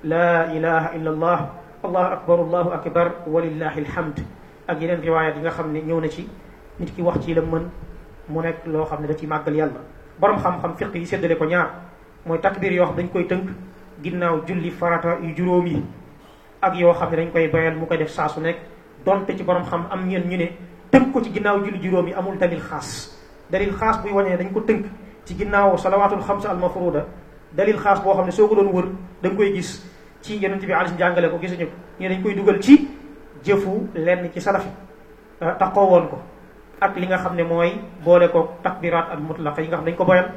laa 0.04 0.50
ilaha 0.52 0.90
illa 0.96 1.10
allah 1.10 1.38
allahu 1.84 2.12
akbar 2.12 2.38
allahu 2.40 2.70
akbar 2.72 3.06
walillahi 3.26 3.80
alhamd. 3.84 4.24
Ak 4.66 4.80
yeneen 4.80 5.00
riwaayat 5.00 5.36
yi 5.36 5.42
nga 5.42 5.50
xam 5.50 5.72
ne 5.72 5.80
ñëw 5.80 6.00
na 6.00 6.08
ci 6.08 6.28
nit 6.80 6.94
ki 6.94 7.02
wax 7.02 7.20
ci 7.24 7.34
la 7.34 7.42
mën 7.42 7.68
mu 8.28 8.40
nekk 8.40 8.66
loo 8.66 8.84
xam 8.86 9.02
ne 9.02 9.06
da 9.08 9.14
ciy 9.14 9.28
màggal 9.28 9.54
yàlla. 9.54 9.80
Borom 10.18 10.38
xam-xam 10.38 10.74
fiq 10.76 10.94
yi 10.94 11.06
séddale 11.06 11.36
ko 11.36 11.44
ñaar 11.44 11.70
mooy 12.26 12.38
takbir 12.40 12.72
yoo 12.72 12.86
xam 12.86 12.96
dañ 12.96 13.08
koy 13.12 13.26
tënk 13.26 13.48
ginnaaw 14.02 14.40
julli 14.46 14.70
farata 14.70 15.18
yu 15.20 15.34
juróom 15.36 15.66
yi 15.66 15.84
ak 16.60 16.74
yoo 16.74 16.92
xam 16.94 17.10
ne 17.10 17.16
dañ 17.16 17.30
koy 17.32 17.48
bayal 17.48 17.76
mu 17.76 17.86
koy 17.86 17.98
def 17.98 18.10
saa 18.10 18.28
su 18.28 18.40
nekk 18.40 18.56
donte 19.04 19.36
ci 19.36 19.42
borom 19.42 19.64
xam 19.64 19.86
am 19.90 20.06
ñeen 20.08 20.28
ñu 20.28 20.36
ne 20.36 20.48
tënk 20.90 21.12
ko 21.12 21.20
ci 21.22 21.30
ginnaaw 21.32 21.58
julli 21.64 21.80
juróom 21.82 22.12
amul 22.16 22.36
dalil 22.38 22.60
xaas. 22.60 23.10
Dalil 23.50 23.72
xaas 23.76 24.02
buy 24.02 24.12
wane 24.12 24.36
dañ 24.36 24.52
ko 24.52 24.60
tënk 24.60 24.84
ci 25.24 25.34
ginnaaw 25.36 25.76
salawaatul 25.78 26.22
xamsa 26.22 26.50
al 26.50 26.58
mafruda 26.58 27.06
dalil 27.52 27.78
xaas 27.78 28.00
boo 28.02 28.14
xam 28.14 28.26
ne 28.26 28.30
soo 28.32 28.48
ko 28.48 28.54
doon 28.54 28.68
wër 28.72 28.86
da 29.22 29.30
koy 29.30 29.52
gis 29.54 29.82
ci 30.20 30.38
yonent 30.38 30.60
bi 30.64 30.72
alayhi 30.72 30.96
jàngale 30.98 31.30
ko 31.30 31.38
gisuñu 31.38 31.66
ko. 31.66 31.72
Ñu 32.00 32.08
dañ 32.08 32.22
koy 32.22 32.34
dugal 32.34 32.60
ci 32.62 32.88
jëfu 33.44 33.88
lenn 33.94 34.30
ci 34.32 34.40
salafi 34.40 34.68
taxoo 35.58 35.88
woon 35.90 36.08
ko 36.08 36.18
ak 36.80 36.96
li 36.96 37.06
nga 37.06 37.18
xam 37.18 37.34
ne 37.36 37.44
boole 38.04 38.28
ko 38.30 38.56
takbiraat 38.62 39.10
al 39.10 39.20
mutlaqa 39.20 39.60
yi 39.62 39.68
nga 39.68 39.76
xam 39.76 39.84
dañ 39.86 39.94
ko 39.96 40.04
boyal. 40.04 40.28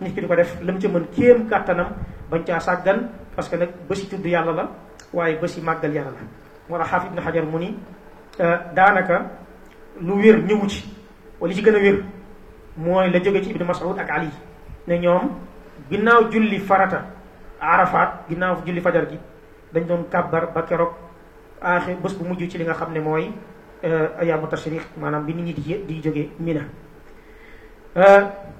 Nit 0.00 0.14
ki 0.14 0.20
di 0.20 0.26
ko 0.26 0.34
def 0.34 0.58
lam 0.62 0.78
ca 0.80 0.88
mën 0.88 1.06
kéem 1.14 1.48
kàttanam 1.48 1.88
bañ 2.30 2.42
caa 2.44 2.60
sàggan 2.60 3.08
parce 3.36 3.48
que 3.50 3.56
nag 3.56 3.68
bési 3.88 4.08
tudd 4.08 4.24
yàlla 4.26 4.52
la 4.52 4.68
waaye 5.12 5.36
bési 5.40 5.60
màggal 5.60 5.92
yàlla 5.94 6.10
la. 6.10 6.22
Moo 6.68 6.78
tax 6.78 7.04
ibn 7.06 7.20
xajar 7.20 7.44
mu 7.44 7.58
daanaka 8.38 9.30
lu 10.00 10.14
wér 10.22 10.42
ñëwu 10.44 10.68
ci. 10.68 10.84
Wala 11.40 11.54
ci 11.54 11.62
gën 11.62 11.74
a 11.74 11.78
wér 11.78 12.02
mooy 12.76 13.10
la 13.10 13.18
jóge 13.22 13.42
ci 13.42 13.50
ibnu 13.50 13.64
mas'ud 13.64 13.98
ak 13.98 14.10
ali. 14.10 14.30
Ne 14.86 14.98
ñoom 14.98 15.30
ginnaaw 15.90 16.30
julli 16.30 16.58
farata 16.58 17.04
arafaat 17.60 18.24
ginnaaw 18.28 18.62
julli 18.66 18.80
fajar 18.80 19.06
gi 19.08 19.18
dañ 19.72 19.86
doon 19.86 20.04
kàbbar 20.10 20.52
ba 20.54 20.62
keroog 20.62 20.92
aaxir 21.60 21.96
bés 22.02 22.14
bu 22.14 22.24
mujj 22.24 22.48
ci 22.50 22.58
li 22.58 22.64
nga 22.64 22.74
xam 22.74 22.92
ne 22.92 23.00
mooy 23.00 23.30
ayaamu 24.20 24.46
tashriq 24.48 24.82
maanaam 24.96 25.24
bi 25.24 25.34
nit 25.34 25.44
ñi 25.44 25.52
di 25.54 25.84
di 25.86 26.00
jóge 26.02 26.30
mina. 26.38 26.60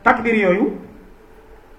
Takbir 0.03 0.35
yooyu 0.35 0.77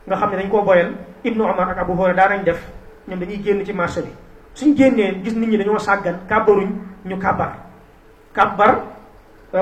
nga 0.07 0.15
xam 0.15 0.31
ne 0.31 0.37
dañ 0.37 0.49
koo 0.49 0.61
boyal 0.63 0.91
ibnu 1.23 1.43
omar 1.43 1.69
ak 1.69 1.77
abu 1.79 1.93
hurayra 1.93 2.13
daanañ 2.27 2.43
def 2.43 2.59
ñoom 3.07 3.19
dañuy 3.19 3.41
génn 3.43 3.65
ci 3.65 3.73
marché 3.73 4.01
bi. 4.01 4.09
Suñ 4.53 4.75
génnee 4.75 5.21
gis 5.23 5.35
nit 5.35 5.47
ñi 5.49 5.57
dañoo 5.57 5.77
sàggan 5.79 6.19
kàbbaruñ 6.27 6.69
ñu 7.05 7.17
kàbbar 7.17 7.51
kàbbar 8.33 8.81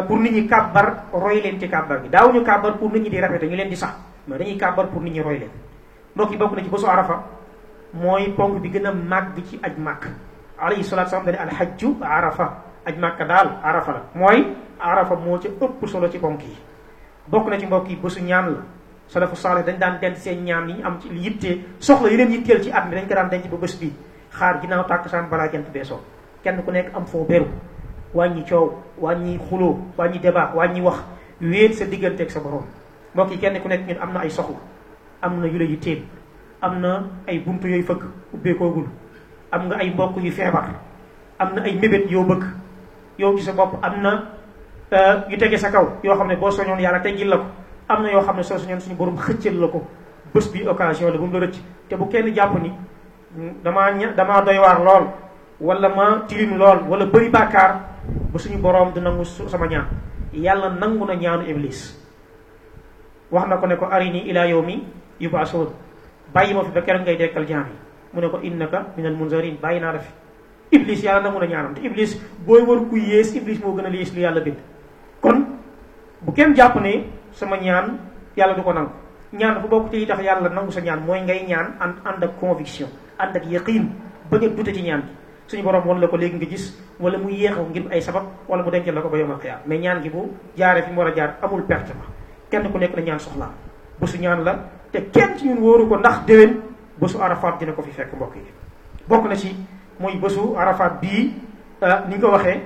pour 0.07 0.19
nit 0.19 0.31
ñi 0.31 0.47
kàbbar 0.47 1.03
roy 1.13 1.41
leen 1.41 1.59
ci 1.59 1.67
kàbbar 1.67 2.01
gi. 2.03 2.09
Daaw 2.09 2.31
ñu 2.33 2.43
kàbbar 2.43 2.77
pour 2.77 2.91
nit 2.91 3.01
ñi 3.03 3.09
di 3.09 3.19
répété 3.19 3.47
ñu 3.47 3.55
leen 3.55 3.69
di 3.69 3.75
sax. 3.75 3.91
Mais 4.27 4.37
dañuy 4.39 4.57
kàbbar 4.57 4.87
pour 4.87 5.01
nit 5.01 5.11
ñi 5.13 5.21
roy 5.21 5.39
leen 5.39 5.49
mbokk 6.15 6.31
yi 6.31 6.37
bokk 6.37 6.55
na 6.55 6.63
ci 6.63 6.69
bésu 6.69 6.85
arafa. 6.87 7.23
Mooy 7.93 8.29
ponk 8.37 8.61
bi 8.61 8.69
gën 8.69 8.85
a 8.85 8.91
màgg 8.93 9.43
ci 9.45 9.59
aj 9.63 9.73
màkk 9.77 10.07
alayhi 10.59 10.83
salatu 10.83 11.09
salaam 11.09 11.25
dane 11.25 11.37
alhajju 11.37 11.97
arafa. 12.01 12.47
Aj 12.85 12.95
màkk 12.97 13.27
daal 13.27 13.47
arafa 13.63 13.91
la. 13.91 14.01
Mooy 14.15 14.47
arafa 14.79 15.15
moo 15.15 15.37
ca 15.39 15.49
ëpp 15.49 15.87
solo 15.87 16.09
ci 16.09 16.17
ponk 16.19 16.41
yi. 16.41 16.55
Bokk 17.27 17.49
na 17.49 17.57
ci 17.59 17.65
mbokk 17.65 17.89
yi 17.89 17.95
bésu 17.95 18.21
ñaan 18.23 18.45
la. 18.51 18.59
Salafu 19.07 19.35
saalih 19.35 19.63
dañ 19.65 19.77
daan 19.77 19.99
denc 19.99 20.15
seen 20.17 20.43
ñaan 20.45 20.69
yi 20.69 20.81
am 20.83 20.99
ci 21.01 21.09
yittee 21.11 21.65
soxla 21.79 22.09
yi 22.09 22.17
yitteel 22.31 22.61
ci 22.63 22.71
at 22.71 22.85
mi 22.87 22.95
dañ 22.95 23.07
ko 23.07 23.13
daan 23.15 23.29
denc 23.29 23.47
ba 23.49 23.57
bés 23.57 23.75
bi. 23.79 23.91
Xaar 24.31 24.61
ginnaaw 24.61 24.87
tàkkusaan 24.87 25.27
balaa 25.29 25.51
jant 25.51 25.67
bee 25.73 25.83
soo 25.83 25.99
kenn 26.43 26.63
ku 26.63 26.71
nekk 26.71 26.95
am 26.95 27.05
foo 27.05 27.25
beru 27.25 27.45
wàññi 28.13 28.43
coow 28.49 28.71
wàññi 28.99 29.39
xuloo 29.49 29.77
wàññi 29.97 30.19
débat 30.19 30.53
wàññi 30.55 30.81
wax 30.81 30.97
wéet 31.41 31.73
sa 31.73 31.85
digganteeg 31.85 32.29
sa 32.29 32.39
borom. 32.39 32.63
Mbokk 33.13 33.31
yi 33.31 33.37
kenn 33.37 33.59
ku 33.61 33.67
nekk 33.67 33.87
ñun 33.87 33.97
am 34.01 34.13
na 34.13 34.19
ay 34.19 34.29
soxla 34.29 34.57
am 35.21 35.39
na 35.41 35.47
yu 35.47 35.57
la 35.57 35.65
yitteel 35.65 36.01
am 36.61 36.79
na 36.81 37.03
ay 37.27 37.39
buntu 37.39 37.67
yooyu 37.67 37.83
fëgg 37.83 38.03
ubbeekoogul 38.33 38.85
am 39.51 39.67
nga 39.67 39.75
ay 39.77 39.89
mbokk 39.89 40.17
yu 40.23 40.31
feebar 40.31 40.69
am 41.39 41.55
na 41.55 41.61
ay 41.63 41.75
mébét 41.75 42.09
yoo 42.11 42.23
bëgg. 42.23 42.43
Yow 43.17 43.37
ci 43.37 43.43
sa 43.43 43.51
bopp 43.53 43.77
am 43.83 44.01
na 44.01 44.23
yu 45.29 45.37
tege 45.37 45.57
sa 45.57 45.69
kaw 45.71 45.87
yoo 46.03 46.15
xam 46.15 46.27
ne 46.27 46.35
boo 46.35 46.51
soñoon 46.51 46.79
yàlla 46.79 46.99
teggil 46.99 47.27
la 47.29 47.37
ko 47.37 47.45
am 47.89 48.03
na 48.03 48.11
yoo 48.11 48.21
xam 48.21 48.35
ne 48.37 48.43
soo 48.43 48.57
soñoon 48.57 48.79
suñu 48.79 48.95
borom 48.95 49.17
xëccal 49.17 49.59
la 49.59 49.67
ko. 49.67 49.81
Bés 50.33 50.47
bi 50.51 50.67
occasion 50.67 51.11
la 51.11 51.17
bu 51.17 51.25
mu 51.25 51.33
la 51.39 51.45
rëcc. 51.45 51.59
Te 51.89 51.95
bu 51.95 52.07
kenn 52.07 52.33
jàpp 52.33 52.55
ni 52.61 52.71
damaa 53.63 53.91
ña 53.91 54.07
damaa 54.15 54.41
doy 54.41 54.57
waar 54.59 54.79
lool 54.83 55.07
wala 55.59 55.89
ma 55.89 56.23
tilim 56.27 56.57
lool 56.57 56.79
wala 56.89 57.05
bëri 57.05 57.29
bàkkaar 57.29 57.79
ba 58.31 58.39
suñu 58.39 58.57
borom 58.57 58.93
du 58.93 59.01
nangu 59.01 59.23
sama 59.25 59.67
ñaan 59.67 59.87
yàlla 60.33 60.69
nangu 60.69 61.05
na 61.05 61.13
ñaanu 61.15 61.43
iblis. 61.49 61.97
Wax 63.31 63.47
na 63.47 63.57
ko 63.57 63.67
ne 63.67 63.75
ko 63.75 63.85
arini 63.85 64.27
ila 64.29 64.45
yawmi 64.47 64.83
yub'asun. 65.19 65.67
Bàyyi 66.33 66.53
ma 66.53 66.63
fi 66.63 66.71
ba 66.71 66.81
ngay 66.81 67.17
dekkal 67.17 67.45
jaam 67.47 67.67
yi 67.67 67.75
mu 68.13 68.19
ne 68.21 68.27
ko 68.29 68.39
innaka 68.43 68.91
minal 68.97 69.15
munzarin 69.15 69.55
bàyyi 69.61 69.79
naa 69.79 69.93
la 69.95 69.99
fi 69.99 70.11
iblis 70.71 71.03
yàlla 71.03 71.21
nangu 71.23 71.39
na 71.39 71.45
ñaanam 71.47 71.73
te 71.75 71.81
iblis 71.83 72.19
booy 72.45 72.61
war 72.63 72.79
ku 72.89 72.95
yées 72.97 73.35
iblis 73.35 73.59
moo 73.63 73.75
gën 73.75 73.85
a 73.85 73.89
lu 73.89 73.97
yàlla 74.19 74.41
bind 74.41 74.57
kon 75.21 75.45
bu 76.21 76.31
kenn 76.33 76.53
jàpp 76.55 76.75
ne 76.81 77.03
sama 77.31 77.57
ñaan 77.57 77.97
yàlla 78.35 78.53
du 78.55 78.63
ko 78.63 78.73
nangu 78.73 78.91
ñaan 79.33 79.55
dafa 79.55 79.67
bokk 79.67 79.91
ci 79.91 79.97
yi 79.97 80.05
tax 80.07 80.19
yàlla 80.21 80.49
nangu 80.49 80.71
sa 80.71 80.81
ñaan 80.81 80.99
mooy 81.05 81.21
ngay 81.21 81.45
ñaan 81.47 81.75
ànd 81.79 82.23
ak 82.23 82.39
conviction 82.39 82.89
ànd 83.17 83.35
ak 83.35 83.45
yaqin 83.47 83.89
bañ 84.29 84.43
a 84.43 84.73
ci 84.73 84.81
ñaan 84.81 85.01
gi 85.01 85.11
suñu 85.51 85.63
borom 85.63 85.83
won 85.85 85.99
la 85.99 86.07
ko 86.07 86.15
léegi 86.17 86.35
nga 86.39 86.45
gis 86.47 86.79
wala 86.99 87.17
mu 87.19 87.29
yéexaw 87.29 87.65
ngir 87.67 87.83
ay 87.91 88.01
sabab 88.01 88.23
wala 88.47 88.63
mu 88.63 88.71
dencal 88.71 88.95
la 88.95 89.01
ko 89.03 89.09
ba 89.11 89.17
yomal 89.19 89.37
xiyaam 89.39 89.59
mais 89.67 89.79
ñaan 89.83 90.01
gi 90.01 90.09
bu 90.09 90.31
jaaree 90.55 90.81
fi 90.83 90.91
mu 90.91 90.99
war 91.03 91.11
jaar 91.15 91.35
amul 91.43 91.63
perte 91.67 91.91
ma 91.93 92.05
kenn 92.49 92.71
ku 92.71 92.77
nekk 92.77 92.95
na 92.95 93.01
ñaan 93.01 93.19
soxlaam. 93.19 93.51
Bésu 93.99 94.17
ñaan 94.19 94.43
la 94.43 94.53
te 94.91 94.99
kenn 95.11 95.37
ci 95.37 95.47
ñun 95.47 95.59
wóoru 95.59 95.87
ko 95.89 95.97
ndax 95.97 96.25
déwén 96.25 96.61
bésu 96.99 97.17
arafaat 97.21 97.59
dina 97.59 97.73
ko 97.73 97.81
fi 97.81 97.91
fekk 97.91 98.13
mbokk 98.15 98.35
yi. 98.35 98.41
Bokk 99.07 99.27
na 99.27 99.35
ci 99.35 99.55
mooy 99.99 100.15
bésu 100.17 100.55
arafaat 100.57 101.01
bii 101.01 101.33
ni 102.07 102.15
nga 102.15 102.27
ko 102.27 102.31
waxee 102.31 102.61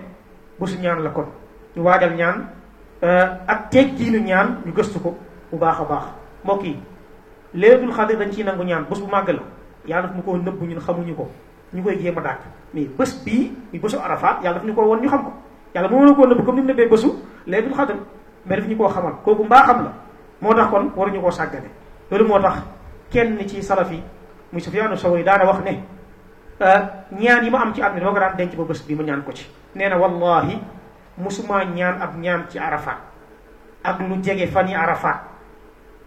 bésu 0.60 0.78
ñaan 0.80 1.02
la 1.04 1.10
kon. 1.10 1.26
Ñu 1.76 1.82
waajal 1.84 2.14
ñaan 2.16 2.50
ak 3.48 3.70
teeg 3.70 3.98
jiinu 3.98 4.20
ñaan 4.20 4.62
ñu 4.66 4.72
gëstu 4.74 5.00
ko 5.00 5.18
bu 5.52 5.58
baax 5.58 5.80
a 5.80 5.84
baax. 5.86 6.04
Mbokk 6.44 6.64
yi 6.64 6.80
leetul 7.54 7.92
xadir 7.94 8.18
dañ 8.18 8.32
ciy 8.32 8.44
nangu 8.44 8.64
ñaan 8.64 8.86
bu 8.90 8.96
màgg 9.10 9.30
la. 9.30 9.42
Yàlla 9.86 10.14
ñu 10.16 10.22
ko 10.24 10.38
nëbb 10.38 10.62
ñun 10.62 10.80
xamuñu 10.82 11.16
ko 11.16 11.30
ñu 11.74 11.84
koy 11.84 11.98
jéem 12.02 12.18
a 12.18 12.22
dàkk 12.22 12.40
mais 12.74 12.86
bés 12.98 13.24
bii 13.26 13.52
muy 13.72 13.80
bésu 13.80 13.98
arafaat 13.98 14.44
yàlla 14.44 14.60
daf 14.60 14.66
ñu 14.68 14.74
ko 14.74 14.82
woon 14.82 15.02
ñu 15.02 15.08
xam 15.10 15.24
ko. 15.24 15.32
Yàlla 15.76 15.90
moo 15.90 16.06
na 16.06 16.14
koo 16.14 16.26
nëbb 16.26 16.46
comme 16.46 16.56
ni 16.60 16.62
mu 16.62 16.68
nëbbee 16.72 16.88
bésu 16.90 17.08
leetul 17.48 17.74
xadir 17.76 17.96
mais 18.46 18.58
daf 18.58 18.68
ñu 18.68 18.76
koo 18.78 18.88
xamal. 18.90 19.14
Kooku 19.24 19.44
mbaaxam 19.44 19.84
la. 19.84 19.92
Moo 20.42 20.54
tax 20.54 20.70
kon 20.72 20.92
waruñu 20.96 21.22
koo 21.22 21.32
sàggane. 21.32 21.70
Loolu 22.12 22.26
moo 22.28 22.40
tax 22.40 22.56
kenn 23.12 23.38
ci 23.48 23.62
salaf 23.64 23.92
yi 23.92 24.02
muy 24.52 24.62
Sufyaanu 24.62 24.96
Sawri 24.98 25.24
daana 25.24 25.46
wax 25.46 25.60
ne 25.64 25.84
ñaan 27.20 27.44
yi 27.44 27.50
ma 27.50 27.60
am 27.62 27.74
ci 27.74 27.82
at 27.82 27.94
mi 27.94 28.00
dama 28.00 28.12
ko 28.14 28.20
daan 28.20 28.36
denc 28.38 28.56
ba 28.56 28.64
bés 28.64 28.84
bi 28.88 28.96
ma 28.96 29.04
ñaan 29.04 29.24
ko 29.24 29.32
ci. 29.34 29.46
Nee 29.76 29.90
na 29.90 29.98
wallahi 29.98 30.60
musuma 31.18 31.64
ñaan 31.66 32.02
ab 32.02 32.18
ñaan 32.18 32.46
ci 32.50 32.58
arafaat 32.60 32.98
ak 33.84 34.00
lu 34.00 34.22
jege 34.24 34.48
fan 34.48 34.68
yi 34.68 34.74
arafaat 34.76 35.20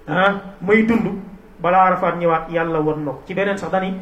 ah 0.08 0.34
may 0.62 0.82
dund. 0.84 1.20
Balaa 1.60 1.86
arafaat 1.86 2.16
ñëwaat 2.16 2.50
yàlla 2.50 2.80
won 2.80 3.04
ko. 3.04 3.22
Ci 3.26 3.34
beneen 3.34 3.58
sax 3.58 3.70
dani 3.70 3.94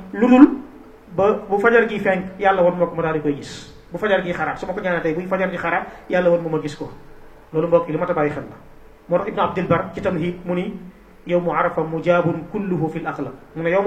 ba 1.15 1.45
bu 1.49 1.59
fajar 1.59 1.87
gi 1.89 1.99
fenk 1.99 2.39
yàlla 2.39 2.63
won 2.63 2.79
ma 2.79 2.87
ko 2.87 2.95
ma 2.95 3.03
daal 3.03 3.15
di 3.15 3.21
koy 3.21 3.35
gis. 3.37 3.71
Bu 3.93 3.99
fajar 3.99 4.23
gi 4.23 4.33
xaraat 4.33 4.59
su 4.59 4.67
ma 4.67 4.73
ko 4.73 4.81
ñaanee 4.81 5.03
tey 5.03 5.15
buy 5.15 5.27
fajar 5.27 5.51
gi 5.51 5.57
xaraat 5.59 5.87
yàlla 6.11 6.31
won 6.31 6.43
ma 6.43 6.49
ma 6.57 6.59
gis 6.63 6.75
ko. 6.77 6.91
Loolu 7.53 7.67
mbokk 7.69 7.87
yi 7.89 7.93
li 7.93 7.99
ma 7.99 8.07
ta 8.07 8.15
xel 8.15 8.45
la. 8.51 8.57
Moo 9.09 9.19
tax 9.19 9.29
ibnu 9.29 9.41
abdil 9.43 9.67
bar 9.67 9.91
ci 9.95 10.01
tamhid 10.01 10.35
mu 10.45 10.55
ni 10.55 10.75
yow 11.27 11.41
mu 11.41 11.51
arafa 11.53 11.83
mujaabun 11.83 12.47
kulluhu 12.51 12.89
fil 12.91 13.07
axlaq 13.07 13.35
mu 13.55 13.63
ne 13.63 13.75
a 13.75 13.81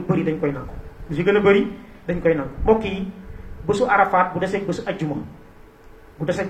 bëri 0.00 0.24
dañ 0.24 0.38
koy 0.40 0.52
nangu. 0.52 0.72
Lu 1.10 1.14
ci 1.16 1.22
gën 1.24 1.36
a 1.36 1.40
bëri 1.40 1.72
dañ 2.06 2.20
koy 2.20 2.34
nangu. 2.34 2.50
Mbokk 2.62 2.84
yi 2.84 3.08
bésu 3.66 3.84
arafaat 3.84 4.32
bu 4.32 4.38
deseeg 4.40 4.66
bésu 4.66 4.82
ajjuma 4.86 5.14
bu 6.18 6.24
deseeg 6.24 6.48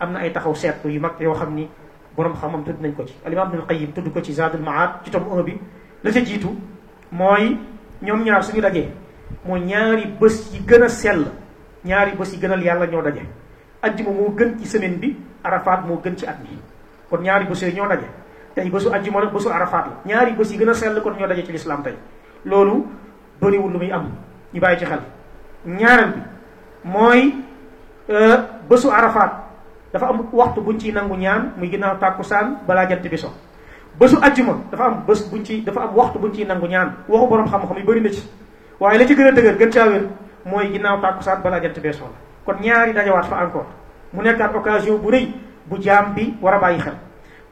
am 0.00 0.12
na 0.12 0.18
ay 0.20 0.30
taxaw 0.32 0.54
seetlu 0.54 0.90
yu 0.90 1.00
mag 1.00 1.14
yoo 1.20 1.34
xam 1.34 1.54
ni 1.54 1.68
borom 2.16 2.34
xam-xam 2.34 2.64
tudd 2.64 2.80
nañ 2.80 2.92
ko 2.94 3.04
ci. 3.06 3.14
Alimam 3.24 3.48
ibnul 3.50 3.66
qayyim 3.66 3.92
tudd 3.92 4.12
ko 4.12 4.20
ci 4.22 4.32
zadul 4.32 4.60
maad 4.62 5.02
ci 5.04 5.10
tom 5.10 5.22
1 5.30 5.42
bi. 5.44 5.58
La 6.02 6.10
ca 6.12 6.20
jiitu 6.20 6.50
mooy 7.10 7.56
ñoom 8.04 8.22
ñaar 8.24 8.44
suñu 8.44 8.60
dajee 8.60 8.88
mooy 9.44 9.60
ñaari 9.60 10.06
bés 10.20 10.52
yi 10.52 10.60
gën 10.66 10.82
a 10.82 10.88
sell 10.88 11.26
ñaari 11.84 12.12
bés 12.16 12.32
yi 12.32 12.38
gënal 12.40 12.62
yàlla 12.62 12.86
ñoo 12.86 13.02
daje 13.02 13.22
ajjuma 13.82 14.10
moo 14.10 14.34
gën 14.36 14.58
ci 14.58 14.66
semaine 14.66 14.96
bi 14.98 15.16
arafaat 15.42 15.84
moo 15.86 16.00
gën 16.04 16.16
ci 16.16 16.26
at 16.26 16.38
mi 16.42 16.58
kon 17.10 17.20
ñaari 17.22 17.44
bés 17.46 17.60
yooyu 17.62 17.76
ñoo 17.76 17.88
daje 17.88 18.06
tey 18.54 18.70
bésu 18.70 18.88
ajjuma 18.92 19.20
la 19.20 19.26
bésu 19.30 19.48
arafaat 19.50 19.84
la 19.86 19.92
ñaari 20.06 20.32
bés 20.32 20.50
yi 20.52 20.58
gën 20.58 20.68
a 20.70 21.00
kon 21.00 21.12
ñoo 21.18 21.26
daje 21.28 21.44
ci 21.44 21.52
lislaam 21.52 21.82
tey 21.82 21.94
loolu 22.44 22.86
bëriwul 23.40 23.72
lu 23.72 23.78
muy 23.78 23.90
am. 23.90 24.10
Ñu 24.54 24.60
bàyyi 24.60 24.78
ci 24.78 24.84
xel 24.86 25.00
ñaareel 25.66 26.10
bi 26.14 26.20
mooy 26.84 27.34
bésu 28.70 28.88
arafaat 28.90 29.32
dafa 29.92 30.06
am 30.06 30.18
waxtu 30.32 30.60
buñ 30.60 30.78
ciy 30.78 30.92
nangu 30.92 31.16
ñaan 31.16 31.52
muy 31.58 31.68
ginnaaw 31.70 31.96
jant 32.00 33.02
bi 33.10 33.16
so 33.18 33.32
bésu 33.98 34.16
ajjuma 34.22 34.58
dafa 34.70 34.84
am 34.84 35.04
bés 35.06 35.22
buñ 35.30 35.44
ci 35.44 35.62
dafa 35.62 35.80
am 35.82 35.94
waxtu 35.96 36.18
buñ 36.18 36.32
ciy 36.34 36.44
nangu 36.46 36.66
ñaan. 36.66 36.92
Waxu 37.08 37.26
borom 37.28 37.46
xam-xam 37.46 37.76
yi 37.78 37.82
bëri 37.84 38.00
na 38.00 38.08
ci. 38.10 38.22
Waaye 38.80 38.98
la 38.98 39.06
ci 39.06 39.14
gën 39.14 39.26
a 39.26 39.32
dëgër 39.32 39.56
gën 39.58 39.70
caa 39.70 39.86
wér 39.88 40.02
mooy 40.44 40.72
ginnaaw 40.72 41.00
tàkkusaan 41.00 41.42
balaa 41.42 41.60
jant 41.62 41.78
bee 41.80 41.92
so 41.92 42.04
la 42.04 42.10
kon 42.44 42.60
ñaari 42.60 42.92
dajawaat 42.92 43.24
fa 43.26 43.44
encore. 43.44 43.66
Mu 44.12 44.22
nekkaat 44.22 44.54
occasion 44.54 44.98
bu 44.98 45.10
rëy 45.10 45.28
bu 45.66 45.78
jaam 45.80 46.14
bi 46.14 46.34
war 46.40 46.54
a 46.54 46.58
bàyyi 46.58 46.80
xel. 46.80 46.94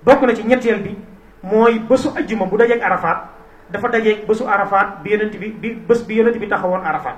Bokk 0.05 0.23
na 0.23 0.35
ci 0.35 0.43
ñetteel 0.45 0.83
bi 0.83 0.97
mooy 1.43 1.79
bésu 1.79 2.09
ajjuma 2.17 2.47
bu 2.47 2.57
dajeeg 2.57 2.83
arafaat 2.83 3.29
dafa 3.71 3.89
dajeeg 3.89 4.27
bésu 4.27 4.45
arafaat 4.47 5.03
bi 5.03 5.11
yonent 5.11 5.37
bi 5.39 5.49
bi 5.61 5.71
bés 5.89 6.03
bi 6.07 6.15
yonent 6.15 6.37
bi 6.39 6.49
taxawoon 6.49 6.85
arafaat 6.85 7.17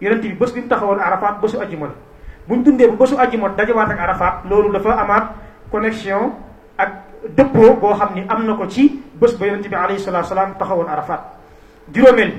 yonent 0.00 0.20
bi 0.22 0.32
bés 0.32 0.52
bi 0.52 0.60
mu 0.60 0.68
taxawoon 0.68 0.98
arafaat 1.00 1.40
bésu 1.40 1.56
ajjuma 1.60 1.86
la. 1.86 1.92
Buñ 2.48 2.62
dundee 2.64 2.88
bu 2.88 2.96
bésu 2.96 3.14
ajjuma 3.18 3.48
dajawaat 3.56 3.90
ak 3.90 3.98
arafaat 4.00 4.34
loolu 4.48 4.72
dafa 4.72 4.92
amaat 4.92 5.24
connexion 5.70 6.32
ak 6.78 7.07
dëppoo 7.36 7.76
boo 7.80 7.94
xam 7.94 8.14
ni 8.14 8.24
am 8.28 8.46
na 8.46 8.54
ko 8.54 8.66
ci 8.68 9.02
bés 9.14 9.34
ba 9.38 9.46
yonent 9.46 9.68
bi 9.68 9.74
alayhi 9.74 10.00
salaatu 10.00 10.28
salaam 10.28 10.54
taxawoon 10.58 10.88
arafaat 10.88 11.20
juróomeel 11.92 12.32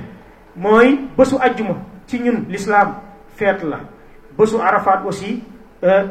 mooy 0.56 1.00
bésu 1.18 1.36
ajjuma 1.40 1.76
ci 2.08 2.20
ñun 2.20 2.46
l'islam 2.50 2.96
feet 3.36 3.64
la. 3.64 3.80
Bésu 4.38 4.56
arafaat 4.62 5.02
aussi 5.06 5.44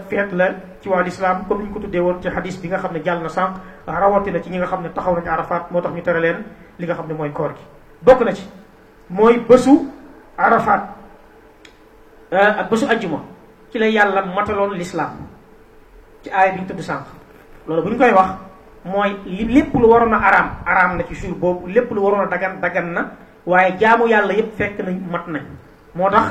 feet 0.08 0.32
la 0.32 0.50
ci 0.80 0.88
waa 0.88 1.02
l'islam 1.02 1.44
comme 1.48 1.62
ñu 1.64 1.72
ko 1.72 1.80
tuddee 1.80 2.00
woon 2.00 2.20
ci 2.22 2.28
hadis 2.28 2.56
bi 2.60 2.68
nga 2.68 2.78
xam 2.78 2.92
ne 2.92 3.02
jàll 3.04 3.22
na 3.22 3.28
sànq. 3.28 3.56
Rawatina 3.86 4.40
ci 4.42 4.50
ñi 4.50 4.58
nga 4.58 4.66
xam 4.66 4.82
ne 4.82 4.88
taxaw 4.90 5.14
nañu 5.16 5.28
arafaat 5.30 5.70
moo 5.70 5.80
tax 5.80 5.92
ñu 5.94 6.02
tere 6.02 6.20
leen 6.20 6.44
li 6.78 6.86
nga 6.86 6.94
xam 6.94 7.06
ne 7.08 7.14
mooy 7.14 7.30
koor 7.32 7.50
gi. 7.54 7.62
Bokk 8.02 8.20
na 8.24 8.32
ci 8.34 8.48
mooy 9.10 9.38
bésu 9.48 9.88
arafaat 10.36 10.82
ak 12.30 12.70
bésu 12.70 12.84
ajjuma 12.88 13.22
ci 13.72 13.78
la 13.78 13.86
yàlla 13.88 14.22
mataloon 14.26 14.72
l'islam 14.74 15.10
ci 16.22 16.30
aaya 16.30 16.52
bi 16.52 16.60
ñu 16.60 16.66
tudd 16.66 16.80
sànq. 16.80 17.04
Loolu 17.66 17.82
bu 17.82 17.88
ñu 17.90 17.98
koy 17.98 18.12
wax 18.12 18.28
mooy 18.88 19.10
li 19.26 19.44
lépp 19.44 19.74
lu 19.74 19.86
waroon 19.88 20.12
a 20.14 20.18
araam 20.18 20.48
araam 20.66 20.96
na 20.96 21.04
ci 21.04 21.14
jour 21.14 21.34
boobu 21.36 21.66
lépp 21.68 21.90
lu 21.92 22.00
waroon 22.02 22.24
a 22.24 22.26
dagan 22.26 22.60
dagan 22.60 22.86
na 22.92 23.02
waaye 23.46 23.76
jaamu 23.80 24.06
yàlla 24.08 24.32
yépp 24.34 24.56
fekk 24.56 24.78
nañ 24.80 24.96
mat 25.12 25.26
nañ 25.28 25.42
moo 25.94 26.10
tax 26.10 26.26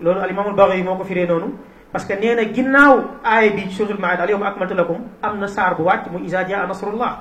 loolu 0.00 0.20
alimaamul 0.20 0.54
Baghawi 0.54 0.82
moo 0.82 0.96
ko 0.96 1.04
firee 1.04 1.26
noonu 1.26 1.54
parce 1.92 2.04
que 2.06 2.14
nee 2.14 2.34
na 2.34 2.44
ginnaaw 2.52 3.00
aaya 3.24 3.50
bi 3.50 3.70
suratul 3.70 3.98
maida 4.00 4.22
al 4.22 4.30
yawma 4.30 4.46
akmaltu 4.48 4.74
lakum 4.74 4.98
am 5.22 5.38
na 5.38 5.46
saar 5.46 5.74
bu 5.76 5.82
wàcc 5.84 6.10
mu 6.10 6.18
iza 6.24 6.44
jaa 6.48 6.66
nasrullah 6.66 7.18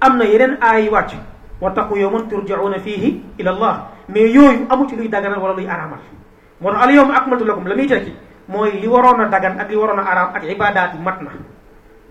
am 0.00 0.16
na 0.18 0.24
yeneen 0.24 0.56
aaya 0.60 0.80
yu 0.84 0.90
wàcc 0.92 1.12
wattaqu 1.60 1.96
yawman 1.98 2.28
turjauna 2.28 2.78
fihi 2.78 3.22
ila 3.38 3.50
allah 3.50 3.74
mais 4.08 4.32
yooyu 4.34 4.66
amu 4.70 4.88
ci 4.88 4.96
luy 4.96 5.08
daganal 5.08 5.38
wala 5.40 5.54
luy 5.54 5.66
araamal 5.68 5.98
moo 6.60 6.70
tax 6.72 6.82
al 6.82 6.90
yawma 6.94 7.14
akmaltu 7.16 7.44
lakum 7.44 7.66
la 7.66 7.74
muy 7.76 7.86
tekki 7.86 8.12
mooy 8.48 8.70
li 8.80 8.88
waroon 8.88 9.20
a 9.20 9.28
dagan 9.28 9.60
ak 9.60 9.68
li 9.70 9.76
waroon 9.76 9.98
a 9.98 10.02
araam 10.02 10.28
ak 10.34 10.42
ibadaat 10.44 10.94
yi 10.94 11.00
mat 11.00 11.20
na 11.22 11.30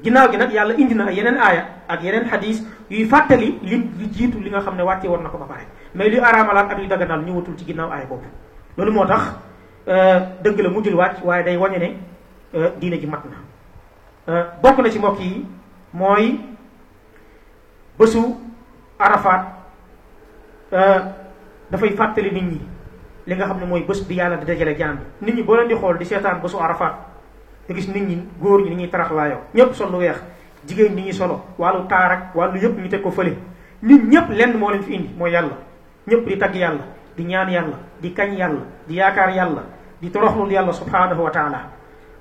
ginnaaw 0.04 0.30
gi 0.32 0.38
nag 0.38 0.52
yàlla 0.52 0.74
indi 0.78 0.94
na 0.96 1.10
yeneen 1.12 1.38
aaya 1.38 1.66
ak 1.88 2.04
yeneen 2.04 2.30
xadis 2.30 2.64
yuy 2.90 3.06
fàttali 3.06 3.60
lim 3.62 3.92
li 3.98 4.08
jiitu 4.12 4.40
li 4.40 4.50
nga 4.50 4.62
xam 4.62 4.76
ne 4.76 4.84
wàcce 4.84 5.08
woon 5.08 5.24
na 5.24 5.30
ko 5.30 5.38
ba 5.38 5.46
pare. 5.46 5.66
Mais 5.96 6.10
luy 6.10 6.20
araamalaat 6.20 6.72
ak 6.72 6.78
luy 6.78 6.88
daganal 6.88 7.22
ñëwatul 7.26 7.58
ci 7.58 7.66
ginnaaw 7.66 7.92
aaya 7.92 8.06
boobu. 8.06 8.26
Loolu 8.78 8.92
moo 8.92 9.06
tax 9.06 9.22
dëgg 10.44 10.60
la 10.62 10.70
mujjul 10.70 10.96
wàcc 10.96 11.24
waaye 11.26 11.44
day 11.44 11.58
wañe 11.58 11.78
ne 11.80 11.96
diine 12.80 13.00
ji 13.00 13.08
mat 13.08 13.22
na. 13.26 14.46
Bokk 14.62 14.78
na 14.80 14.90
ci 14.90 15.00
mbokk 15.00 15.20
yi 15.20 15.46
mooy 15.94 16.40
bésu 18.00 18.36
arafaat 19.00 19.46
dafay 21.72 21.90
fàttali 21.96 22.32
nit 22.32 22.44
ñi 22.44 22.62
li 23.28 23.36
nga 23.36 23.46
xam 23.46 23.60
ne 23.60 23.66
mooy 23.66 23.84
bés 23.84 24.02
bi 24.08 24.16
yàlla 24.16 24.38
di 24.38 24.46
dajale 24.46 24.76
jaam 24.78 24.98
nit 25.22 25.36
ñi 25.36 25.44
boo 25.44 25.56
leen 25.56 25.68
di 25.68 25.76
xool 25.76 25.98
di 25.98 26.06
seetaan 26.06 26.40
bésu 26.42 26.58
arafaat 26.60 26.94
nga 27.68 27.76
gis 27.76 27.88
nit 27.88 28.04
ñi 28.08 28.24
góor 28.40 28.62
ñi 28.64 28.70
ni 28.70 28.76
ñuy 28.84 28.90
taraxlaayoo 28.90 29.42
ñëpp 29.54 29.74
sol 29.76 29.92
lu 29.92 29.98
weex 29.98 30.18
jigéen 30.68 30.96
ñi 30.96 31.02
ñuy 31.04 31.14
solo. 31.14 31.42
Wàllu 31.58 31.88
taar 31.88 32.12
ak 32.12 32.36
wàllu 32.36 32.60
yëpp 32.60 32.78
ñu 32.80 32.90
teg 32.90 33.02
ko 33.02 33.12
fële. 33.12 33.36
Nit 33.82 34.04
ñëpp 34.04 34.30
lenn 34.30 34.58
moo 34.58 34.70
leen 34.72 34.84
fi 34.84 34.94
indi 34.96 35.14
mooy 35.18 35.32
yàlla. 35.32 35.56
Ñëpp 36.08 36.26
di 36.28 36.38
tagg 36.38 36.56
yàlla 36.56 36.84
di 37.16 37.24
ñaan 37.24 37.50
yàlla 37.50 37.78
di 38.02 38.14
kañ 38.14 38.36
yàlla 38.38 38.62
di 38.88 38.96
yaakaar 38.96 39.30
yàlla 39.36 39.64
di 40.02 40.10
toroxlul 40.12 40.52
yàlla 40.52 40.72
subhanahu 40.74 41.22
wa 41.24 41.32
taala. 41.32 41.60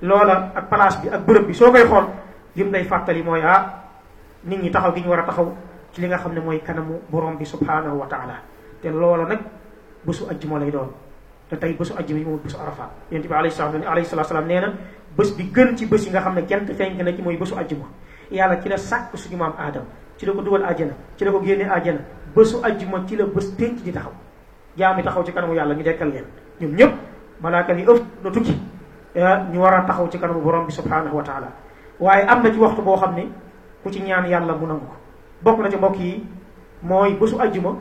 Loola 0.02 0.52
ak 0.54 0.68
place 0.68 0.98
bi 1.02 1.09
ak 1.09 1.22
bërëb 1.26 1.46
bi 1.46 1.54
soo 1.54 1.70
koy 1.72 1.85
xool 1.85 2.06
lim 2.56 2.70
lay 2.72 2.85
fàttali 2.85 3.22
mooy 3.22 3.42
ah 3.42 3.82
nit 4.44 4.61
ñi 4.62 4.70
taxaw 4.70 4.92
gi 4.94 5.00
ñu 5.02 5.09
war 5.11 5.24
taxaw 5.26 5.52
ci 5.92 6.00
li 6.00 6.06
nga 6.09 6.18
xam 6.18 6.32
ne 6.35 6.40
mooy 6.40 6.61
kanamu 6.62 7.00
borom 7.09 7.37
bi 7.37 7.44
subhanahu 7.44 7.96
wa 7.98 8.06
taala. 8.06 8.35
Te 8.82 8.88
loola 8.90 9.24
nag 9.24 9.38
bésu 10.04 10.24
ajjuma 10.30 10.59
lay 10.59 10.70
doon 10.70 10.90
te 11.48 11.56
tey 11.56 11.72
bésu 11.74 11.92
ajjuma 11.98 12.18
yi 12.20 12.24
moom 12.26 12.38
bésu 12.42 12.56
arafaat 12.56 12.90
yonent 13.11 13.28
bi 13.28 13.35
alayhi 13.35 13.54
salaam 13.54 13.82
alayhi 13.82 14.06
salaam 14.09 14.46
nee 14.46 14.61
na 14.61 14.72
bés 15.16 15.30
bi 15.37 15.44
gën 15.52 15.76
ci 15.76 15.87
bés 15.87 16.04
yi 16.06 16.11
nga 16.11 16.20
xam 16.20 16.35
ne 16.35 16.42
jant 16.48 16.66
fenk 16.74 17.02
na 17.02 17.12
ci 17.12 17.22
mooy 17.22 17.37
bésu 17.37 17.54
ajjuma 17.56 17.85
yàlla 18.30 18.61
ci 18.62 18.68
la 18.68 18.76
sàkk 18.76 19.16
suñu 19.16 19.37
maam 19.37 19.52
aadama 19.59 19.87
ci 20.16 20.26
la 20.26 20.32
ko 20.32 20.42
dugal 20.42 20.64
àjjana 20.64 20.92
ci 21.16 21.24
la 21.24 21.30
ko 21.30 21.40
génne 21.44 21.68
àjjana 21.70 22.00
bésu 22.35 22.56
ajjuma 22.62 23.04
ci 23.06 23.16
la 23.16 23.24
bés 23.26 23.46
pénc 23.59 23.82
di 23.82 23.92
taxaw 23.92 24.12
jaam 24.76 24.98
yi 24.98 25.04
taxaw 25.04 25.24
ci 25.24 25.32
kanamu 25.32 25.54
yàlla 25.54 25.74
ñu 25.74 25.82
dekkal 25.82 26.11
leen 26.11 26.24
ñoom 26.61 26.74
ñëpp 26.74 26.92
malaaka 27.40 27.72
yi 27.74 27.82
ëpp 27.85 28.02
na 28.24 28.30
tukki 28.30 28.59
ñu 29.52 29.59
war 29.61 29.74
a 29.74 29.82
taxaw 29.87 30.09
ci 30.11 30.18
kanamu 30.18 30.40
borom 30.40 30.66
bi 30.66 30.72
subhanahu 30.72 31.16
wa 31.16 31.22
taala. 31.22 31.48
Waaye 32.00 32.26
am 32.28 32.42
na 32.42 32.50
ci 32.52 32.59
waxtu 32.59 32.82
boo 32.82 32.96
xam 32.96 33.14
ne 33.14 33.28
ku 33.82 33.90
ci 33.90 34.00
ñaan 34.02 34.26
yàlla 34.26 34.52
mu 34.54 34.66
nangu 34.66 34.85
ko 34.87 34.94
bokk 35.42 35.59
na 35.61 35.70
ci 35.70 35.76
mbokk 35.76 35.98
yi 35.98 36.24
mooy 36.82 37.14
bésu 37.14 37.37
ajjuma 37.40 37.76